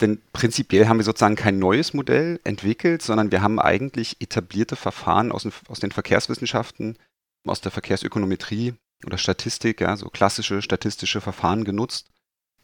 [0.00, 5.32] Denn prinzipiell haben wir sozusagen kein neues Modell entwickelt, sondern wir haben eigentlich etablierte Verfahren
[5.32, 6.96] aus den, aus den Verkehrswissenschaften,
[7.44, 12.10] aus der Verkehrsökonometrie oder Statistik, ja, so klassische statistische Verfahren genutzt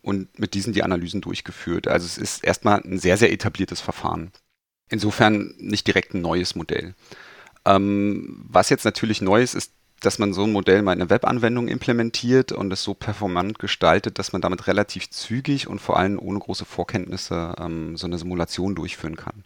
[0.02, 1.88] und mit diesen die Analysen durchgeführt.
[1.88, 4.30] Also es ist erstmal ein sehr, sehr etabliertes Verfahren.
[4.88, 6.94] Insofern nicht direkt ein neues Modell.
[7.64, 11.10] Ähm, was jetzt natürlich neu ist, ist, dass man so ein Modell mal in eine
[11.10, 16.18] Webanwendung implementiert und es so performant gestaltet, dass man damit relativ zügig und vor allem
[16.18, 19.44] ohne große Vorkenntnisse ähm, so eine Simulation durchführen kann.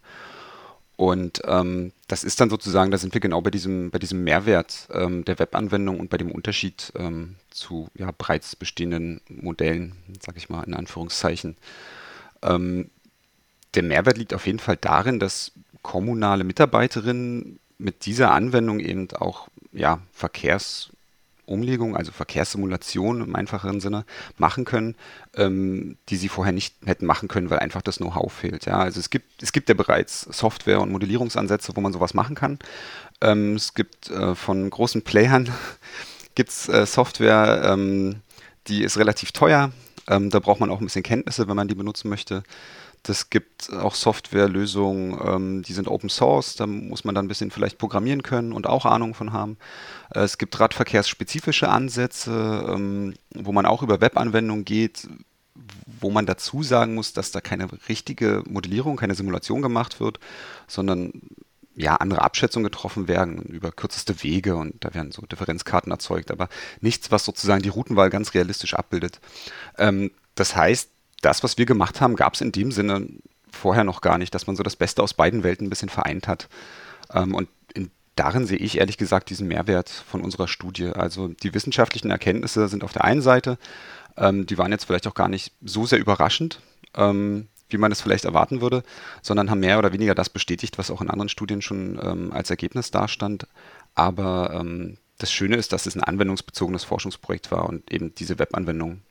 [0.98, 4.88] Und ähm, das ist dann sozusagen, da sind wir genau bei diesem, bei diesem Mehrwert
[4.92, 10.48] ähm, der Webanwendung und bei dem Unterschied ähm, zu ja, bereits bestehenden Modellen, sage ich
[10.48, 11.56] mal in Anführungszeichen.
[12.42, 12.90] Ähm,
[13.74, 19.46] der Mehrwert liegt auf jeden Fall darin, dass kommunale Mitarbeiterinnen mit dieser Anwendung eben auch
[19.72, 24.04] ja, Verkehrsumlegung, also Verkehrssimulation im einfacheren Sinne,
[24.36, 24.94] machen können,
[25.36, 28.66] ähm, die sie vorher nicht hätten machen können, weil einfach das Know-how fehlt.
[28.66, 32.34] Ja, also es gibt, es gibt ja bereits Software- und Modellierungsansätze, wo man sowas machen
[32.34, 32.58] kann.
[33.20, 35.52] Ähm, es gibt äh, von großen Playern
[36.34, 38.16] gibt's, äh, Software, ähm,
[38.68, 39.72] die ist relativ teuer.
[40.08, 42.42] Ähm, da braucht man auch ein bisschen Kenntnisse, wenn man die benutzen möchte.
[43.08, 47.50] Das gibt auch Softwarelösungen, ähm, die sind Open Source, da muss man dann ein bisschen
[47.50, 49.56] vielleicht programmieren können und auch Ahnung von haben.
[50.14, 55.08] Äh, es gibt radverkehrsspezifische Ansätze, ähm, wo man auch über Webanwendungen geht,
[55.86, 60.20] wo man dazu sagen muss, dass da keine richtige Modellierung, keine Simulation gemacht wird,
[60.66, 61.22] sondern
[61.74, 66.50] ja, andere Abschätzungen getroffen werden über kürzeste Wege und da werden so Differenzkarten erzeugt, aber
[66.82, 69.18] nichts, was sozusagen die Routenwahl ganz realistisch abbildet.
[69.78, 73.08] Ähm, das heißt, das, was wir gemacht haben, gab es in dem Sinne
[73.50, 76.28] vorher noch gar nicht, dass man so das Beste aus beiden Welten ein bisschen vereint
[76.28, 76.48] hat.
[77.12, 80.86] Ähm, und in, darin sehe ich ehrlich gesagt diesen Mehrwert von unserer Studie.
[80.88, 83.58] Also die wissenschaftlichen Erkenntnisse sind auf der einen Seite,
[84.16, 86.60] ähm, die waren jetzt vielleicht auch gar nicht so sehr überraschend,
[86.94, 88.82] ähm, wie man es vielleicht erwarten würde,
[89.22, 92.50] sondern haben mehr oder weniger das bestätigt, was auch in anderen Studien schon ähm, als
[92.50, 93.46] Ergebnis dastand.
[93.94, 99.02] Aber ähm, das Schöne ist, dass es ein anwendungsbezogenes Forschungsprojekt war und eben diese Webanwendung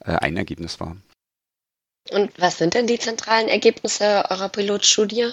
[0.00, 0.96] äh, ein Ergebnis war.
[2.12, 5.30] Und was sind denn die zentralen Ergebnisse eurer Pilotstudie?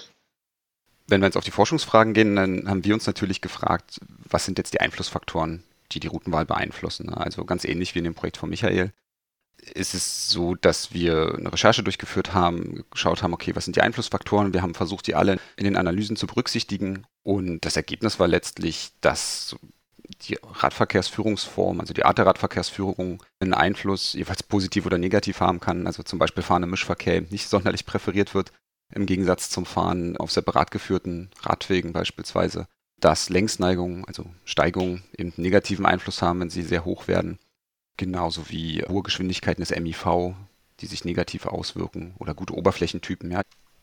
[1.07, 4.57] Wenn wir jetzt auf die Forschungsfragen gehen, dann haben wir uns natürlich gefragt, was sind
[4.57, 7.09] jetzt die Einflussfaktoren, die die Routenwahl beeinflussen.
[7.09, 8.91] Also ganz ähnlich wie in dem Projekt von Michael
[9.73, 13.81] ist es so, dass wir eine Recherche durchgeführt haben, geschaut haben, okay, was sind die
[13.81, 14.53] Einflussfaktoren?
[14.53, 17.05] Wir haben versucht, die alle in den Analysen zu berücksichtigen.
[17.23, 19.55] Und das Ergebnis war letztlich, dass
[20.21, 25.87] die Radverkehrsführungsform, also die Art der Radverkehrsführung, einen Einfluss jeweils positiv oder negativ haben kann.
[25.87, 28.51] Also zum Beispiel Fahren im Mischverkehr nicht sonderlich präferiert wird,
[28.93, 32.67] im Gegensatz zum Fahren auf separat geführten Radwegen beispielsweise.
[32.99, 37.39] Dass Längsneigungen, also Steigungen, eben negativen Einfluss haben, wenn sie sehr hoch werden.
[37.97, 40.35] Genauso wie hohe Geschwindigkeiten des MIV,
[40.79, 42.15] die sich negativ auswirken.
[42.19, 43.41] Oder gute Oberflächentypen, ja.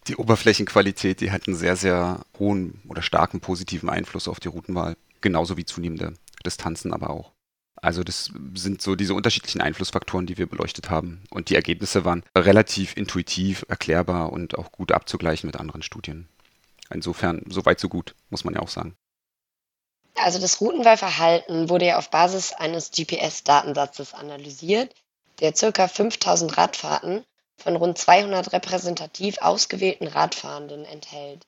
[0.08, 4.96] Die Oberflächenqualität, die hat einen sehr, sehr hohen oder starken positiven Einfluss auf die Routenwahl
[5.20, 7.32] genauso wie zunehmende Distanzen aber auch.
[7.82, 11.22] Also das sind so diese unterschiedlichen Einflussfaktoren, die wir beleuchtet haben.
[11.30, 16.28] Und die Ergebnisse waren relativ intuitiv, erklärbar und auch gut abzugleichen mit anderen Studien.
[16.90, 18.94] Insofern, so weit, so gut, muss man ja auch sagen.
[20.16, 24.94] Also das Routenwahlverhalten wurde ja auf Basis eines GPS-Datensatzes analysiert,
[25.40, 25.88] der ca.
[25.88, 27.24] 5000 Radfahrten
[27.56, 31.46] von rund 200 repräsentativ ausgewählten Radfahrenden enthält.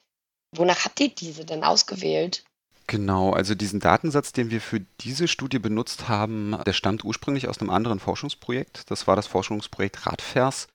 [0.54, 2.44] Wonach habt ihr diese denn ausgewählt?
[2.92, 7.59] Genau, also diesen Datensatz, den wir für diese Studie benutzt haben, der stammt ursprünglich aus
[7.59, 8.90] einem anderen Forschungsprojekt.
[8.90, 10.68] Das war das Forschungsprojekt Radvers.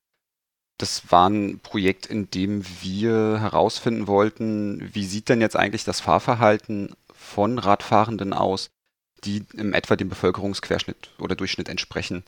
[0.80, 5.99] Das war ein Projekt, in dem wir herausfinden wollten, wie sieht denn jetzt eigentlich das
[5.99, 8.71] Fahrverhalten von Radfahrenden aus,
[9.23, 12.23] die im etwa dem Bevölkerungsquerschnitt oder Durchschnitt entsprechen.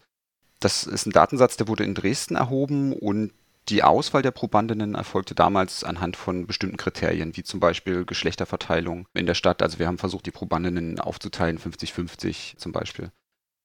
[0.59, 3.31] Das ist ein Datensatz, der wurde in Dresden erhoben und
[3.69, 9.25] die Auswahl der Probandinnen erfolgte damals anhand von bestimmten Kriterien, wie zum Beispiel Geschlechterverteilung in
[9.25, 9.61] der Stadt.
[9.61, 13.11] Also wir haben versucht, die Probandinnen aufzuteilen, 50-50 zum Beispiel.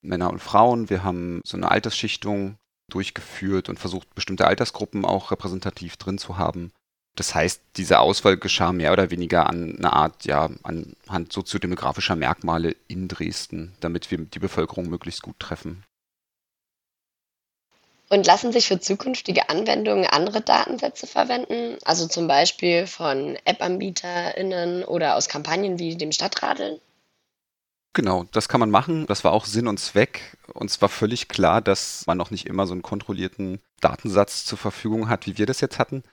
[0.02, 0.90] Männer und Frauen.
[0.90, 2.56] Wir haben so eine Altersschichtung
[2.90, 6.70] durchgeführt und versucht, bestimmte Altersgruppen auch repräsentativ drin zu haben.
[7.16, 12.76] Das heißt, diese Auswahl geschah mehr oder weniger an einer Art, ja, anhand soziodemografischer Merkmale
[12.88, 15.84] in Dresden, damit wir die Bevölkerung möglichst gut treffen.
[18.14, 21.78] Und lassen sich für zukünftige Anwendungen andere Datensätze verwenden?
[21.84, 26.78] Also zum Beispiel von App-AnbieterInnen oder aus Kampagnen wie dem Stadtradeln?
[27.92, 29.06] Genau, das kann man machen.
[29.06, 30.36] Das war auch Sinn und Zweck.
[30.52, 35.08] Uns war völlig klar, dass man noch nicht immer so einen kontrollierten Datensatz zur Verfügung
[35.08, 36.04] hat, wie wir das jetzt hatten.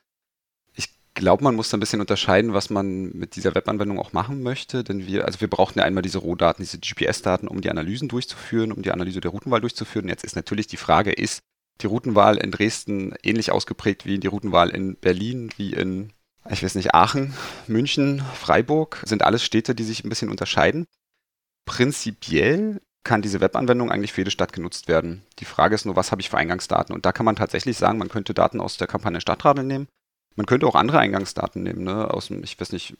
[0.74, 4.42] Ich glaube, man muss da ein bisschen unterscheiden, was man mit dieser Webanwendung auch machen
[4.42, 4.84] möchte.
[4.84, 8.72] Denn wir, also wir brauchten ja einmal diese Rohdaten, diese GPS-Daten, um die Analysen durchzuführen,
[8.72, 10.10] um die Analyse der Routenwahl durchzuführen.
[10.10, 11.44] Jetzt ist natürlich die Frage, ist
[11.82, 16.14] die Routenwahl in Dresden ähnlich ausgeprägt wie die Routenwahl in Berlin, wie in,
[16.50, 17.34] ich weiß nicht, Aachen,
[17.68, 19.02] München, Freiburg?
[19.06, 20.86] Sind alles Städte, die sich ein bisschen unterscheiden?
[21.66, 25.24] Prinzipiell kann diese Webanwendung eigentlich für jede Stadt genutzt werden.
[25.40, 26.94] Die Frage ist nur, was habe ich für Eingangsdaten?
[26.94, 29.88] Und da kann man tatsächlich sagen, man könnte Daten aus der Kampagne Stadtradel nehmen.
[30.36, 32.12] Man könnte auch andere Eingangsdaten nehmen, ne?
[32.12, 32.96] Aus dem, ich weiß nicht,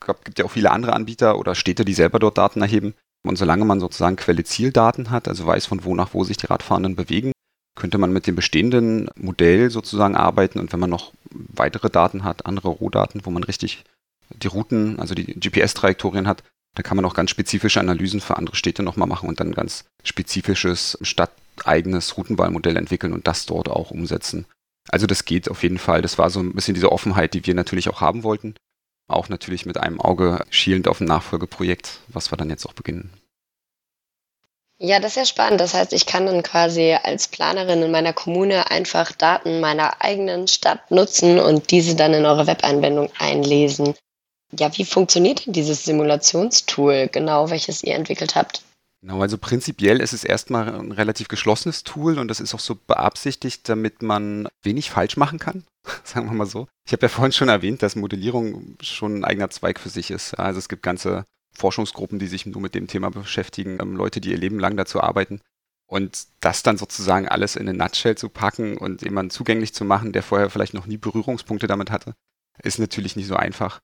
[0.00, 2.94] es gibt ja auch viele andere Anbieter oder Städte, die selber dort Daten erheben.
[3.22, 6.96] Und solange man sozusagen Quelle-Ziel-Daten hat, also weiß, von wo nach wo sich die Radfahrenden
[6.96, 7.32] bewegen,
[7.80, 10.60] könnte man mit dem bestehenden Modell sozusagen arbeiten.
[10.60, 13.84] Und wenn man noch weitere Daten hat, andere Rohdaten, wo man richtig
[14.28, 16.44] die Routen, also die GPS-Trajektorien hat,
[16.76, 19.86] da kann man auch ganz spezifische Analysen für andere Städte nochmal machen und dann ganz
[20.04, 24.44] spezifisches stadteigenes Routenwahlmodell entwickeln und das dort auch umsetzen.
[24.88, 26.02] Also das geht auf jeden Fall.
[26.02, 28.54] Das war so ein bisschen diese Offenheit, die wir natürlich auch haben wollten.
[29.08, 33.10] Auch natürlich mit einem Auge schielend auf ein Nachfolgeprojekt, was wir dann jetzt auch beginnen.
[34.82, 35.60] Ja, das ist ja spannend.
[35.60, 40.48] Das heißt, ich kann dann quasi als Planerin in meiner Kommune einfach Daten meiner eigenen
[40.48, 43.94] Stadt nutzen und diese dann in eure Webanwendung einlesen.
[44.58, 48.62] Ja, wie funktioniert denn dieses Simulationstool genau, welches ihr entwickelt habt?
[49.02, 52.74] Genau, also prinzipiell ist es erstmal ein relativ geschlossenes Tool und das ist auch so
[52.74, 55.64] beabsichtigt, damit man wenig falsch machen kann,
[56.04, 56.68] sagen wir mal so.
[56.86, 60.34] Ich habe ja vorhin schon erwähnt, dass Modellierung schon ein eigener Zweig für sich ist.
[60.34, 64.30] Also es gibt ganze Forschungsgruppen, die sich nur mit dem Thema beschäftigen, ähm, Leute, die
[64.30, 65.40] ihr Leben lang dazu arbeiten.
[65.86, 70.12] Und das dann sozusagen alles in eine Nutshell zu packen und jemanden zugänglich zu machen,
[70.12, 72.14] der vorher vielleicht noch nie Berührungspunkte damit hatte,
[72.62, 73.80] ist natürlich nicht so einfach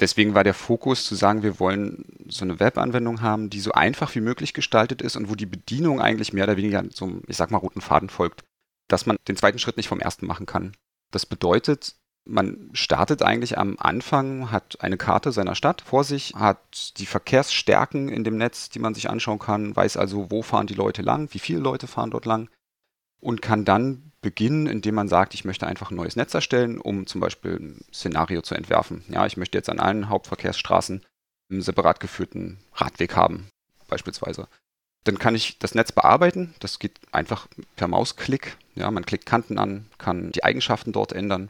[0.00, 4.14] deswegen war der Fokus zu sagen, wir wollen so eine Webanwendung haben, die so einfach
[4.14, 7.50] wie möglich gestaltet ist und wo die Bedienung eigentlich mehr oder weniger so, ich sag
[7.50, 8.44] mal, roten Faden folgt,
[8.88, 10.72] dass man den zweiten Schritt nicht vom ersten machen kann.
[11.10, 16.98] Das bedeutet, man startet eigentlich am Anfang, hat eine Karte seiner Stadt vor sich, hat
[16.98, 20.74] die Verkehrsstärken in dem Netz, die man sich anschauen kann, weiß also, wo fahren die
[20.74, 22.48] Leute lang, wie viele Leute fahren dort lang
[23.20, 27.06] und kann dann beginnen, indem man sagt, ich möchte einfach ein neues Netz erstellen, um
[27.06, 29.02] zum Beispiel ein Szenario zu entwerfen.
[29.08, 31.04] Ja, ich möchte jetzt an allen Hauptverkehrsstraßen
[31.50, 33.48] einen separat geführten Radweg haben,
[33.88, 34.46] beispielsweise.
[35.04, 36.54] Dann kann ich das Netz bearbeiten.
[36.60, 38.58] Das geht einfach per Mausklick.
[38.74, 41.48] Ja, man klickt Kanten an, kann die Eigenschaften dort ändern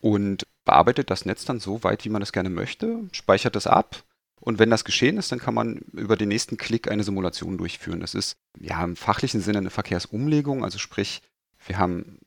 [0.00, 4.04] und bearbeitet das Netz dann so weit, wie man es gerne möchte, speichert es ab.
[4.40, 8.00] Und wenn das geschehen ist, dann kann man über den nächsten Klick eine Simulation durchführen.
[8.00, 11.22] Das ist ja im fachlichen Sinne eine Verkehrsumlegung, also sprich,
[11.66, 12.18] wir haben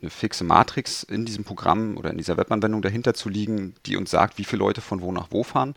[0.00, 4.10] eine fixe Matrix in diesem Programm oder in dieser Webanwendung dahinter zu liegen, die uns
[4.10, 5.74] sagt, wie viele Leute von wo nach wo fahren.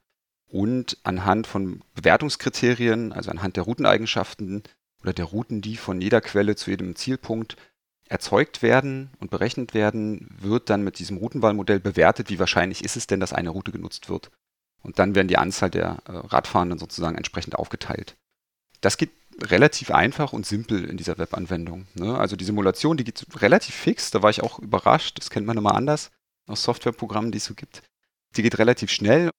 [0.50, 4.64] Und anhand von Bewertungskriterien, also anhand der Routeneigenschaften
[5.02, 7.58] oder der Routen, die von jeder Quelle zu jedem Zielpunkt
[8.10, 13.08] erzeugt werden und berechnet werden, wird dann mit diesem Routenwahlmodell bewertet, wie wahrscheinlich ist es
[13.08, 14.32] denn, dass eine Route genutzt wird.
[14.82, 18.16] Und dann werden die Anzahl der äh, Radfahrenden sozusagen entsprechend aufgeteilt.
[18.82, 21.88] Das geht relativ einfach und simpel in dieser Webanwendung.
[21.96, 22.18] Ne?
[22.18, 25.58] Also die Simulation, die geht relativ fix, da war ich auch überrascht, das kennt man
[25.58, 26.12] immer anders
[26.48, 27.84] aus Softwareprogrammen, die es so gibt.
[28.36, 29.30] Die geht relativ schnell.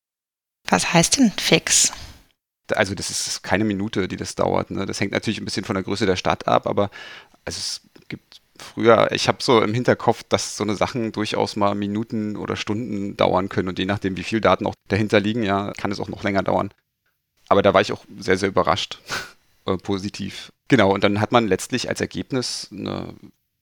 [0.69, 1.93] Was heißt denn fix?
[2.75, 4.71] Also das ist keine Minute, die das dauert.
[4.71, 4.85] Ne?
[4.85, 6.91] Das hängt natürlich ein bisschen von der Größe der Stadt ab, aber
[7.45, 11.75] also es gibt früher, ich habe so im Hinterkopf, dass so eine Sachen durchaus mal
[11.75, 15.73] Minuten oder Stunden dauern können und je nachdem, wie viel Daten auch dahinter liegen, ja,
[15.77, 16.71] kann es auch noch länger dauern.
[17.49, 19.01] Aber da war ich auch sehr, sehr überrascht,
[19.67, 20.53] äh, positiv.
[20.69, 23.15] Genau, und dann hat man letztlich als Ergebnis eine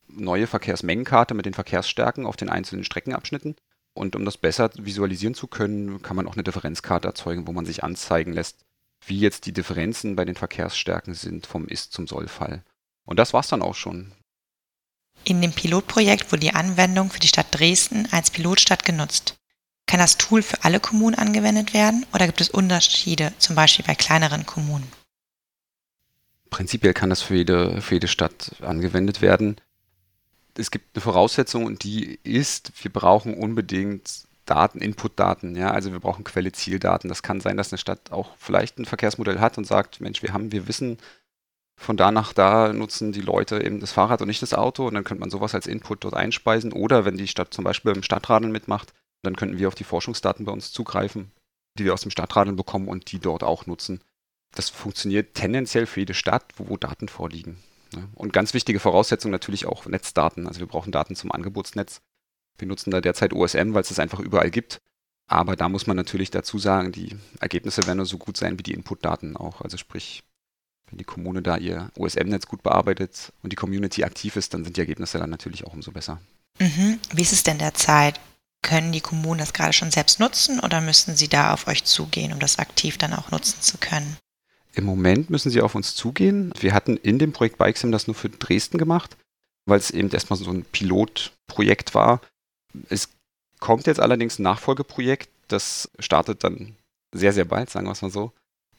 [0.08, 3.56] neue Verkehrsmengenkarte mit den Verkehrsstärken auf den einzelnen Streckenabschnitten.
[3.94, 7.64] Und um das besser visualisieren zu können, kann man auch eine Differenzkarte erzeugen, wo man
[7.64, 8.58] sich anzeigen lässt,
[9.06, 12.62] wie jetzt die Differenzen bei den Verkehrsstärken sind vom Ist zum Sollfall.
[13.06, 14.12] Und das war's dann auch schon.
[15.28, 19.34] In dem Pilotprojekt wurde die Anwendung für die Stadt Dresden als Pilotstadt genutzt.
[19.88, 23.96] Kann das Tool für alle Kommunen angewendet werden oder gibt es Unterschiede, zum Beispiel bei
[23.96, 24.86] kleineren Kommunen?
[26.48, 29.56] Prinzipiell kann das für jede, für jede Stadt angewendet werden.
[30.56, 35.98] Es gibt eine Voraussetzung und die ist, wir brauchen unbedingt Daten, Inputdaten, ja, also wir
[35.98, 37.08] brauchen Quelle-Zieldaten.
[37.08, 40.32] Das kann sein, dass eine Stadt auch vielleicht ein Verkehrsmodell hat und sagt, Mensch, wir
[40.32, 40.98] haben, wir wissen,
[41.76, 44.94] von da nach da nutzen die Leute eben das Fahrrad und nicht das Auto und
[44.94, 46.72] dann könnte man sowas als Input dort einspeisen.
[46.72, 50.46] Oder wenn die Stadt zum Beispiel im Stadtradeln mitmacht, dann könnten wir auf die Forschungsdaten
[50.46, 51.32] bei uns zugreifen,
[51.78, 54.00] die wir aus dem Stadtradeln bekommen und die dort auch nutzen.
[54.54, 57.58] Das funktioniert tendenziell für jede Stadt, wo, wo Daten vorliegen.
[57.94, 58.08] Ne?
[58.14, 60.46] Und ganz wichtige Voraussetzung natürlich auch Netzdaten.
[60.46, 62.00] Also wir brauchen Daten zum Angebotsnetz.
[62.58, 64.80] Wir nutzen da derzeit OSM, weil es es einfach überall gibt.
[65.28, 68.62] Aber da muss man natürlich dazu sagen, die Ergebnisse werden nur so gut sein wie
[68.62, 69.60] die Inputdaten auch.
[69.60, 70.22] Also sprich,
[70.88, 74.76] wenn die Kommune da ihr OSM-Netz gut bearbeitet und die Community aktiv ist, dann sind
[74.76, 76.20] die Ergebnisse dann natürlich auch umso besser.
[76.58, 76.98] Mhm.
[77.12, 78.20] Wie ist es denn derzeit?
[78.62, 82.32] Können die Kommunen das gerade schon selbst nutzen oder müssen sie da auf euch zugehen,
[82.32, 84.16] um das aktiv dann auch nutzen zu können?
[84.74, 86.52] Im Moment müssen sie auf uns zugehen.
[86.58, 89.16] Wir hatten in dem Projekt Bikesim das nur für Dresden gemacht,
[89.66, 92.20] weil es eben erstmal so ein Pilotprojekt war.
[92.88, 93.08] Es
[93.58, 96.76] kommt jetzt allerdings ein Nachfolgeprojekt, das startet dann
[97.12, 98.32] sehr, sehr bald, sagen wir es mal so.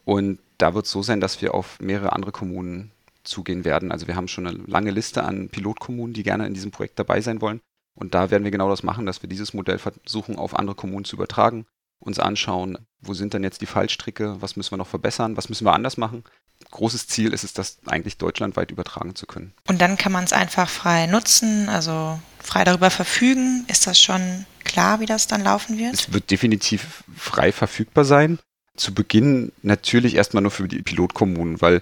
[0.07, 2.91] Und da wird es so sein, dass wir auf mehrere andere Kommunen
[3.25, 3.91] zugehen werden.
[3.91, 7.19] Also wir haben schon eine lange Liste an Pilotkommunen, die gerne in diesem Projekt dabei
[7.19, 7.59] sein wollen.
[7.93, 11.03] Und da werden wir genau das machen, dass wir dieses Modell versuchen, auf andere Kommunen
[11.03, 11.65] zu übertragen,
[11.99, 15.65] uns anschauen, wo sind denn jetzt die Fallstricke, was müssen wir noch verbessern, was müssen
[15.65, 16.23] wir anders machen.
[16.71, 19.53] Großes Ziel ist es, das eigentlich deutschlandweit übertragen zu können.
[19.67, 23.65] Und dann kann man es einfach frei nutzen, also frei darüber verfügen.
[23.67, 25.93] Ist das schon klar, wie das dann laufen wird?
[25.93, 28.39] Es wird definitiv frei verfügbar sein
[28.77, 31.81] zu Beginn natürlich erstmal nur für die Pilotkommunen, weil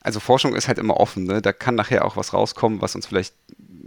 [0.00, 1.42] also Forschung ist halt immer offen, ne?
[1.42, 3.34] da kann nachher auch was rauskommen, was uns vielleicht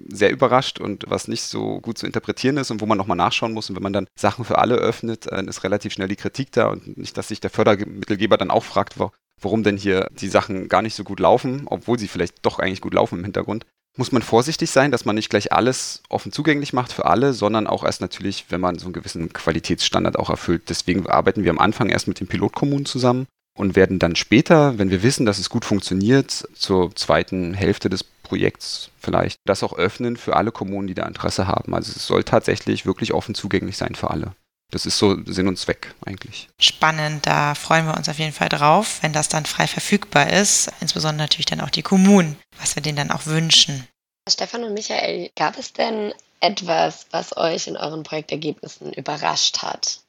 [0.10, 3.54] sehr überrascht und was nicht so gut zu interpretieren ist und wo man nochmal nachschauen
[3.54, 3.70] muss.
[3.70, 6.68] Und wenn man dann Sachen für alle öffnet, dann ist relativ schnell die Kritik da
[6.68, 8.96] und nicht, dass sich der Fördermittelgeber dann auch fragt,
[9.40, 12.82] warum denn hier die Sachen gar nicht so gut laufen, obwohl sie vielleicht doch eigentlich
[12.82, 13.66] gut laufen im Hintergrund
[14.00, 17.68] muss man vorsichtig sein, dass man nicht gleich alles offen zugänglich macht für alle, sondern
[17.68, 20.70] auch erst natürlich, wenn man so einen gewissen Qualitätsstandard auch erfüllt.
[20.70, 24.90] Deswegen arbeiten wir am Anfang erst mit den Pilotkommunen zusammen und werden dann später, wenn
[24.90, 30.16] wir wissen, dass es gut funktioniert, zur zweiten Hälfte des Projekts vielleicht das auch öffnen
[30.16, 31.76] für alle Kommunen, die da Interesse haben.
[31.76, 34.34] Also es soll tatsächlich wirklich offen zugänglich sein für alle.
[34.72, 36.48] Das ist so Sinn und Zweck eigentlich.
[36.62, 40.72] Spannend, da freuen wir uns auf jeden Fall drauf, wenn das dann frei verfügbar ist.
[40.80, 43.88] Insbesondere natürlich dann auch die Kommunen, was wir denen dann auch wünschen.
[44.30, 50.02] Stefan und Michael, gab es denn etwas, was euch in euren Projektergebnissen überrascht hat?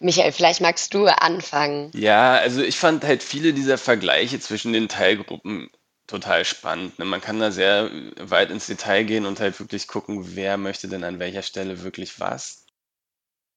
[0.00, 1.90] Michael, vielleicht magst du anfangen.
[1.94, 5.70] Ja, also ich fand halt viele dieser Vergleiche zwischen den Teilgruppen
[6.06, 6.98] total spannend.
[6.98, 7.04] Ne?
[7.04, 11.04] Man kann da sehr weit ins Detail gehen und halt wirklich gucken, wer möchte denn
[11.04, 12.64] an welcher Stelle wirklich was.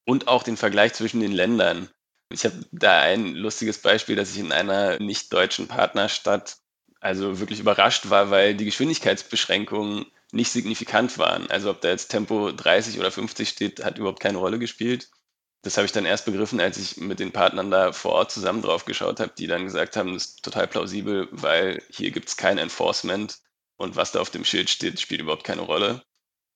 [0.06, 1.88] Und auch den Vergleich zwischen den Ländern.
[2.30, 6.58] Ich habe da ein lustiges Beispiel, dass ich in einer nicht deutschen Partnerstadt
[7.04, 11.48] also wirklich überrascht war, weil die Geschwindigkeitsbeschränkungen nicht signifikant waren.
[11.50, 15.10] Also ob da jetzt Tempo 30 oder 50 steht, hat überhaupt keine Rolle gespielt.
[15.62, 18.62] Das habe ich dann erst begriffen, als ich mit den Partnern da vor Ort zusammen
[18.62, 22.36] drauf geschaut habe, die dann gesagt haben, das ist total plausibel, weil hier gibt es
[22.36, 23.38] kein Enforcement
[23.76, 26.02] und was da auf dem Schild steht, spielt überhaupt keine Rolle.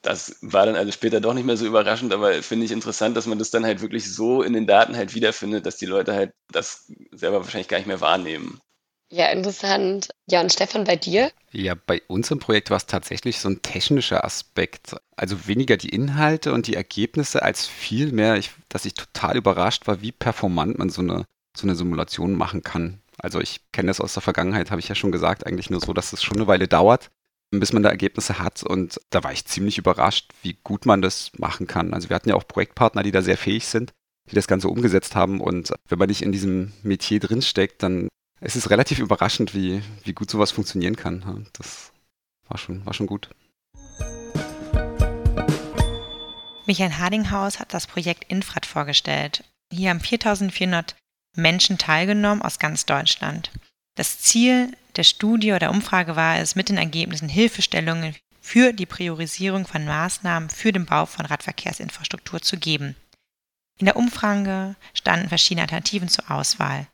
[0.03, 3.27] Das war dann also später doch nicht mehr so überraschend, aber finde ich interessant, dass
[3.27, 6.33] man das dann halt wirklich so in den Daten halt wiederfindet, dass die Leute halt
[6.53, 8.61] das selber wahrscheinlich gar nicht mehr wahrnehmen.
[9.11, 10.11] Ja, interessant.
[10.31, 11.31] Ja, und Stefan, bei dir?
[11.51, 14.97] Ja, bei uns im Projekt war es tatsächlich so ein technischer Aspekt.
[15.17, 20.03] Also weniger die Inhalte und die Ergebnisse als vielmehr, ich, dass ich total überrascht war,
[20.03, 21.25] wie performant man so eine,
[21.57, 23.01] so eine Simulation machen kann.
[23.17, 25.95] Also ich kenne das aus der Vergangenheit, habe ich ja schon gesagt, eigentlich nur so,
[25.95, 27.09] dass es schon eine Weile dauert,
[27.51, 28.63] bis man da Ergebnisse hat.
[28.63, 31.95] Und da war ich ziemlich überrascht, wie gut man das machen kann.
[31.95, 33.93] Also wir hatten ja auch Projektpartner, die da sehr fähig sind,
[34.31, 35.41] die das Ganze umgesetzt haben.
[35.41, 38.09] Und wenn man nicht in diesem Metier drinsteckt, dann
[38.41, 41.47] es ist relativ überraschend, wie, wie gut sowas funktionieren kann.
[41.55, 41.93] Das
[42.49, 43.31] war schon, war schon gut.
[46.67, 49.45] Michael Hardinghaus hat das Projekt Infrat vorgestellt.
[49.73, 50.97] Hier haben 4400
[51.35, 53.51] Menschen teilgenommen aus ganz Deutschland.
[53.95, 58.87] Das Ziel der Studie oder der Umfrage war es, mit den Ergebnissen Hilfestellungen für die
[58.87, 62.97] Priorisierung von Maßnahmen für den Bau von Radverkehrsinfrastruktur zu geben.
[63.79, 66.87] In der Umfrage standen verschiedene Alternativen zur Auswahl.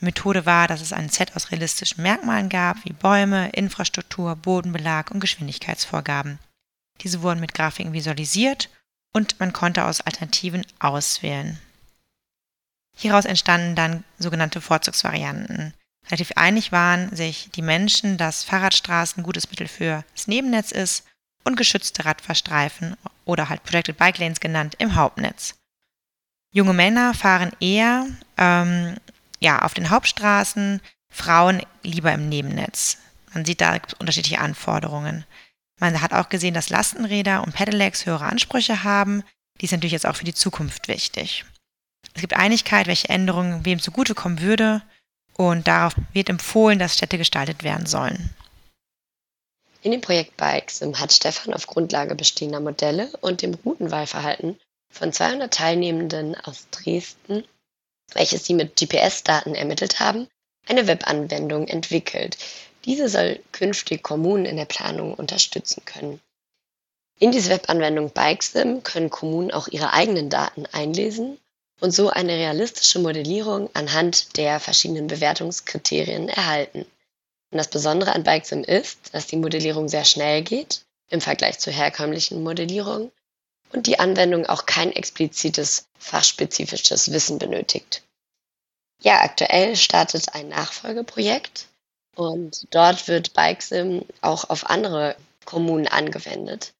[0.00, 5.10] Die Methode war, dass es ein Set aus realistischen Merkmalen gab, wie Bäume, Infrastruktur, Bodenbelag
[5.10, 6.38] und Geschwindigkeitsvorgaben.
[7.02, 8.70] Diese wurden mit Grafiken visualisiert
[9.12, 11.58] und man konnte aus Alternativen auswählen.
[12.96, 15.74] Hieraus entstanden dann sogenannte Vorzugsvarianten.
[16.06, 21.04] Relativ einig waren sich die Menschen, dass Fahrradstraßen ein gutes Mittel für das Nebennetz ist
[21.44, 25.54] und geschützte Radfahrstreifen oder halt Protected Bike Lanes genannt im Hauptnetz.
[26.52, 28.96] Junge Männer fahren eher ähm,
[29.40, 30.80] ja, auf den Hauptstraßen,
[31.10, 32.98] Frauen lieber im Nebennetz.
[33.34, 35.24] Man sieht da unterschiedliche Anforderungen.
[35.78, 39.22] Man hat auch gesehen, dass Lastenräder und Pedelecs höhere Ansprüche haben.
[39.60, 41.44] Die ist natürlich jetzt auch für die Zukunft wichtig.
[42.14, 44.82] Es gibt Einigkeit, welche Änderungen wem zugutekommen würde
[45.34, 48.34] und darauf wird empfohlen, dass Städte gestaltet werden sollen.
[49.82, 54.60] In dem Projekt Bikes hat Stefan auf Grundlage bestehender Modelle und dem Routenwahlverhalten
[54.92, 57.44] von 200 Teilnehmenden aus Dresden,
[58.14, 60.28] welches sie mit GPS-Daten ermittelt haben,
[60.66, 62.36] eine Webanwendung entwickelt.
[62.84, 66.20] Diese soll künftig Kommunen in der Planung unterstützen können.
[67.18, 71.38] In diese Webanwendung BikeSim können Kommunen auch ihre eigenen Daten einlesen
[71.80, 76.86] und so eine realistische Modellierung anhand der verschiedenen Bewertungskriterien erhalten.
[77.50, 81.72] Und das Besondere an BikeSim ist, dass die Modellierung sehr schnell geht im Vergleich zur
[81.72, 83.10] herkömmlichen Modellierung
[83.72, 88.02] und die Anwendung auch kein explizites fachspezifisches Wissen benötigt.
[89.02, 91.68] Ja, aktuell startet ein Nachfolgeprojekt
[92.16, 96.74] und dort wird BikeSim auch auf andere Kommunen angewendet.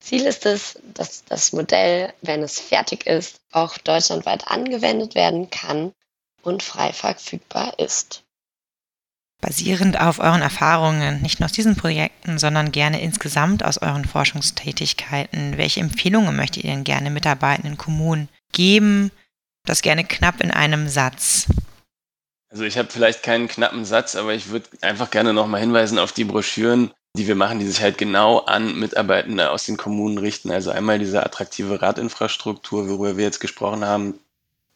[0.00, 5.92] Ziel ist es, dass das Modell, wenn es fertig ist, auch deutschlandweit angewendet werden kann
[6.42, 8.21] und frei verfügbar ist.
[9.42, 15.58] Basierend auf euren Erfahrungen, nicht nur aus diesen Projekten, sondern gerne insgesamt aus euren Forschungstätigkeiten,
[15.58, 19.10] welche Empfehlungen möchtet ihr denn gerne Mitarbeitenden Kommunen geben?
[19.66, 21.48] Das gerne knapp in einem Satz.
[22.50, 26.12] Also ich habe vielleicht keinen knappen Satz, aber ich würde einfach gerne nochmal hinweisen auf
[26.12, 30.52] die Broschüren, die wir machen, die sich halt genau an Mitarbeitende aus den Kommunen richten.
[30.52, 34.20] Also einmal diese attraktive Radinfrastruktur, worüber wir jetzt gesprochen haben.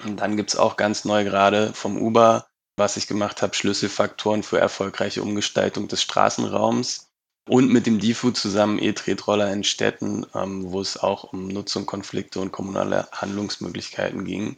[0.04, 2.46] Und dann gibt's auch ganz neu gerade vom Uber,
[2.77, 7.09] was ich gemacht habe, Schlüsselfaktoren für erfolgreiche Umgestaltung des Straßenraums.
[7.49, 12.41] Und mit dem DIFU zusammen E-Tretroller in Städten, ähm, wo es auch um Nutzung, Konflikte
[12.41, 14.57] und kommunale Handlungsmöglichkeiten ging.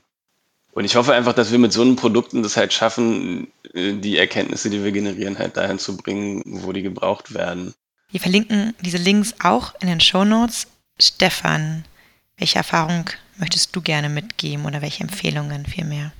[0.73, 4.17] Und ich hoffe einfach, dass wir mit so einem Produkten das halt schaffen, äh, die
[4.17, 7.75] Erkenntnisse, die wir generieren, halt dahin zu bringen, wo die gebraucht werden.
[8.11, 10.67] Wir verlinken diese Links auch in den Show Notes.
[10.99, 11.85] Stefan,
[12.39, 16.13] welche Erfahrung möchtest du gerne mitgeben oder welche Empfehlungen vielmehr?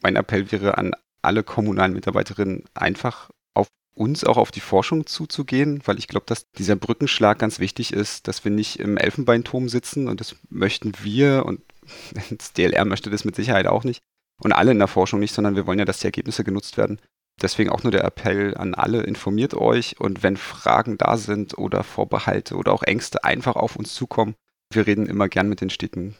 [0.00, 0.92] Mein Appell wäre an
[1.26, 6.50] alle kommunalen Mitarbeiterinnen, einfach auf uns auch auf die Forschung zuzugehen, weil ich glaube, dass
[6.52, 11.44] dieser Brückenschlag ganz wichtig ist, dass wir nicht im Elfenbeinturm sitzen und das möchten wir
[11.46, 11.60] und
[12.30, 14.02] das DLR möchte das mit Sicherheit auch nicht.
[14.42, 17.00] Und alle in der Forschung nicht, sondern wir wollen ja, dass die Ergebnisse genutzt werden.
[17.40, 21.82] Deswegen auch nur der Appell an alle, informiert euch und wenn Fragen da sind oder
[21.82, 24.34] Vorbehalte oder auch Ängste, einfach auf uns zukommen.
[24.72, 26.16] Wir reden immer gern mit den Städten,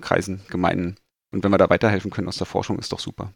[0.00, 0.96] Kreisen, Gemeinden.
[1.32, 3.32] Und wenn wir da weiterhelfen können aus der Forschung, ist doch super.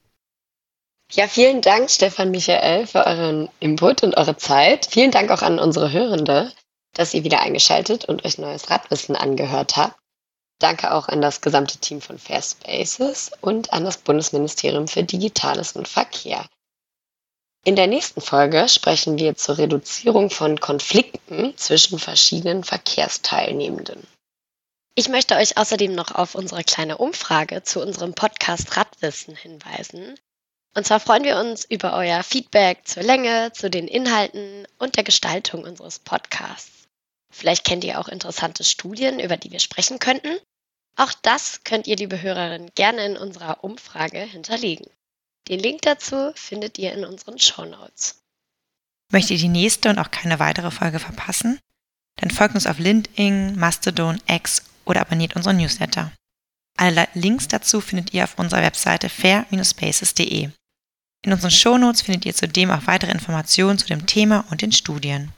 [1.12, 4.86] Ja, vielen Dank, Stefan Michael, für euren Input und eure Zeit.
[4.90, 6.52] Vielen Dank auch an unsere Hörende,
[6.94, 9.96] dass ihr wieder eingeschaltet und euch neues Radwissen angehört habt.
[10.61, 15.72] Danke auch an das gesamte Team von Fair Spaces und an das Bundesministerium für Digitales
[15.72, 16.46] und Verkehr.
[17.64, 24.07] In der nächsten Folge sprechen wir zur Reduzierung von Konflikten zwischen verschiedenen Verkehrsteilnehmenden.
[24.94, 30.14] Ich möchte euch außerdem noch auf unsere kleine Umfrage zu unserem Podcast Radwissen hinweisen.
[30.77, 35.05] Und zwar freuen wir uns über euer Feedback zur Länge, zu den Inhalten und der
[35.05, 36.89] Gestaltung unseres Podcasts.
[37.31, 40.37] Vielleicht kennt ihr auch interessante Studien, über die wir sprechen könnten.
[40.97, 44.87] Auch das könnt ihr, liebe Hörerinnen, gerne in unserer Umfrage hinterlegen.
[45.49, 48.22] Den Link dazu findet ihr in unseren Show Notes.
[49.12, 51.59] Möchtet ihr die nächste und auch keine weitere Folge verpassen?
[52.16, 56.12] Dann folgt uns auf LinkedIn, Mastodon, X oder abonniert unseren Newsletter.
[56.77, 60.51] Alle Links dazu findet ihr auf unserer Webseite fair-spaces.de.
[61.25, 65.33] In unseren Shownotes findet ihr zudem auch weitere Informationen zu dem Thema und den Studien.